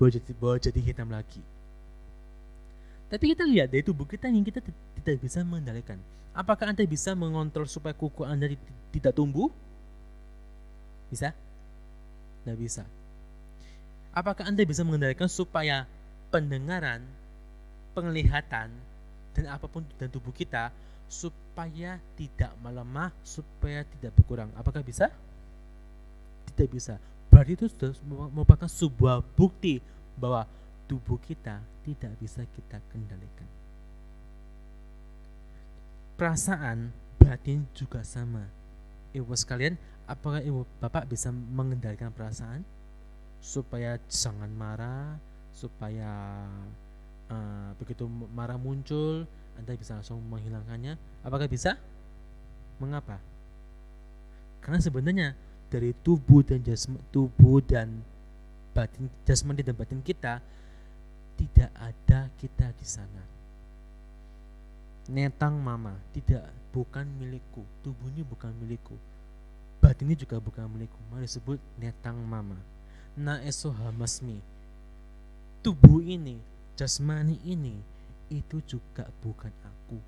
[0.00, 1.44] bawa jadi, bawa jadi hitam lagi.
[3.12, 6.00] Tapi kita lihat dari tubuh kita yang kita tidak bisa mengendalikan.
[6.32, 8.48] Apakah Anda bisa mengontrol supaya kuku Anda
[8.96, 9.52] tidak tumbuh?
[11.12, 11.36] Bisa?
[12.40, 12.88] Tidak bisa.
[14.16, 15.84] Apakah Anda bisa mengendalikan supaya
[16.32, 17.04] pendengaran,
[17.92, 18.72] penglihatan,
[19.36, 20.72] dan apa pun dan tubuh kita
[21.10, 24.48] supaya tidak melemah, supaya tidak berkurang?
[24.56, 25.10] Apakah bisa?
[26.46, 26.96] Tidak bisa
[27.40, 27.96] berarti itu sudah
[28.36, 29.80] merupakan sebuah bukti
[30.20, 30.44] bahwa
[30.84, 33.48] tubuh kita tidak bisa kita kendalikan.
[36.20, 38.44] Perasaan batin juga sama.
[39.16, 42.60] Ibu sekalian, apakah ibu bapak bisa mengendalikan perasaan
[43.40, 45.16] supaya jangan marah,
[45.56, 46.44] supaya
[47.32, 48.04] uh, begitu
[48.36, 49.24] marah muncul,
[49.56, 51.24] anda bisa langsung menghilangkannya?
[51.24, 51.80] Apakah bisa?
[52.76, 53.16] Mengapa?
[54.60, 55.32] Karena sebenarnya
[55.70, 58.02] dari tubuh dan jasm, tubuh dan
[58.74, 60.42] batin jasmani dan batin kita
[61.38, 63.22] tidak ada kita di sana.
[65.10, 66.44] Netang mama tidak
[66.74, 68.94] bukan milikku, tubuh ini bukan milikku.
[69.80, 70.98] Batin ini juga bukan milikku.
[71.08, 72.58] Mari disebut netang mama.
[73.16, 74.36] Na esoha masmi.
[75.64, 76.36] Tubuh ini,
[76.76, 77.80] jasmani ini
[78.28, 79.98] itu juga bukan aku.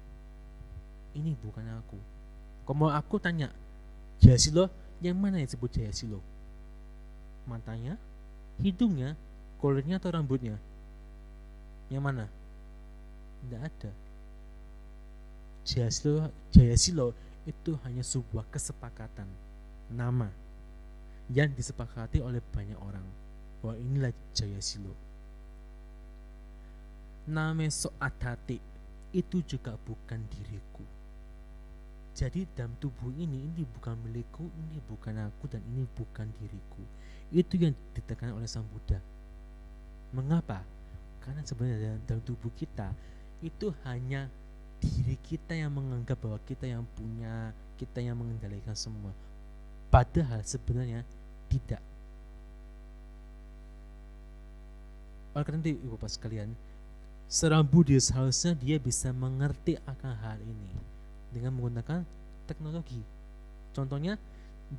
[1.17, 1.99] Ini bukan aku.
[2.69, 3.51] Kalau aku tanya,
[4.23, 4.71] Jasilo
[5.03, 6.23] yang mana yang disebut Jaya Silo?
[7.51, 7.99] Matanya,
[8.63, 9.19] hidungnya,
[9.59, 10.55] kulitnya atau rambutnya?
[11.91, 12.25] Yang mana?
[13.43, 13.91] Tidak ada.
[15.67, 17.11] Jaya Silo, Jaya Silo
[17.43, 19.27] itu hanya sebuah kesepakatan
[19.91, 20.31] nama
[21.31, 23.07] yang disepakati oleh banyak orang
[23.63, 24.95] bahwa inilah Jaya Silo.
[27.27, 28.59] Name so atati
[29.15, 30.83] itu juga bukan diriku.
[32.13, 36.85] Jadi dalam tubuh ini, ini bukan milikku, ini bukan aku, dan ini bukan diriku.
[37.33, 39.01] Itu yang ditekan oleh Sang Buddha.
[40.13, 40.61] Mengapa?
[41.25, 42.93] Karena sebenarnya dalam tubuh kita
[43.41, 44.29] itu hanya
[44.77, 49.17] diri kita yang menganggap bahwa kita yang punya, kita yang mengendalikan semua.
[49.89, 51.01] Padahal sebenarnya
[51.49, 51.81] tidak.
[55.33, 56.53] Oleh karena itu, ibu bapak sekalian,
[57.25, 60.91] seorang Buddhis harusnya dia bisa mengerti akan hal ini
[61.33, 62.05] dengan menggunakan
[62.45, 63.01] teknologi.
[63.72, 64.20] Contohnya,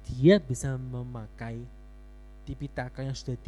[0.09, 1.61] dia bisa memakai
[2.43, 3.39] Tipitaka yang sudah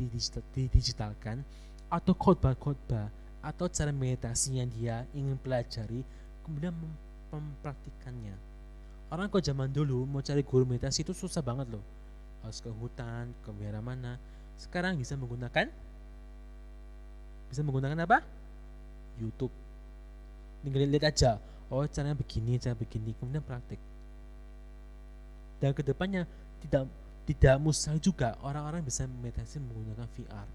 [0.55, 1.43] didigitalkan
[1.91, 3.11] atau khotbah-khotbah
[3.43, 5.99] atau cara meditasi yang dia ingin pelajari
[6.47, 6.71] kemudian
[7.27, 8.39] mempraktikannya.
[9.11, 11.83] Orang kok zaman dulu mau cari guru meditasi itu susah banget loh.
[12.39, 14.15] Harus ke hutan, ke daerah mana.
[14.55, 15.67] Sekarang bisa menggunakan
[17.51, 18.23] bisa menggunakan apa?
[19.19, 19.51] YouTube.
[20.63, 21.35] Tinggal lihat aja
[21.69, 23.15] oh caranya begini cara begini.
[23.17, 23.81] Kemudian praktik.
[25.59, 26.27] Dan ke depannya
[26.61, 26.89] tidak
[27.25, 30.47] tidak mustahil juga orang-orang bisa meditasi menggunakan VR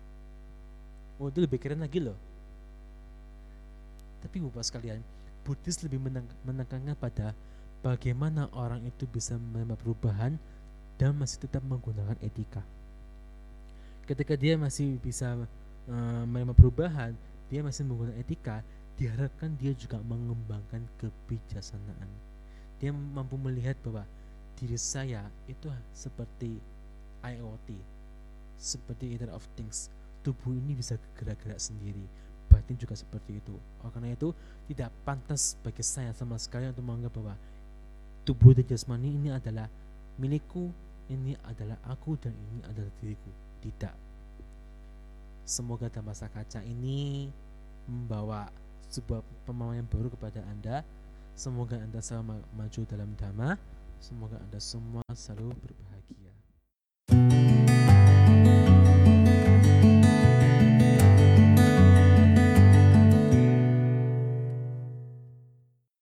[1.21, 2.17] oh itu lebih keren lagi loh.
[4.25, 5.05] Tapi bapak sekalian
[5.45, 6.01] Buddhis lebih
[6.45, 7.37] menekankan pada
[7.85, 10.37] bagaimana orang itu bisa menerima perubahan
[11.01, 12.61] dan masih tetap menggunakan etika.
[14.05, 15.37] Ketika dia masih bisa
[15.89, 17.13] uh, menerima perubahan
[17.53, 18.57] dia masih menggunakan etika
[19.01, 22.13] diharapkan dia juga mengembangkan kebijaksanaan.
[22.77, 24.05] Dia mampu melihat bahwa
[24.61, 26.61] diri saya itu seperti
[27.25, 27.69] IoT,
[28.61, 29.89] seperti Internet of Things.
[30.21, 32.05] Tubuh ini bisa gerak-gerak sendiri,
[32.53, 33.57] batin juga seperti itu.
[33.81, 34.37] Oleh karena itu,
[34.69, 37.35] tidak pantas bagi saya sama sekali untuk menganggap bahwa
[38.29, 39.65] tubuh dan jasmani ini adalah
[40.21, 40.69] milikku,
[41.09, 43.33] ini adalah aku dan ini adalah diriku.
[43.65, 43.97] Tidak.
[45.49, 47.33] Semoga dalam masa kaca ini
[47.89, 48.60] membawa
[48.91, 50.83] sebuah pemahaman baru kepada Anda.
[51.39, 53.51] Semoga Anda selalu maju dalam dhamma.
[54.03, 55.90] Semoga Anda semua selalu berbahagia.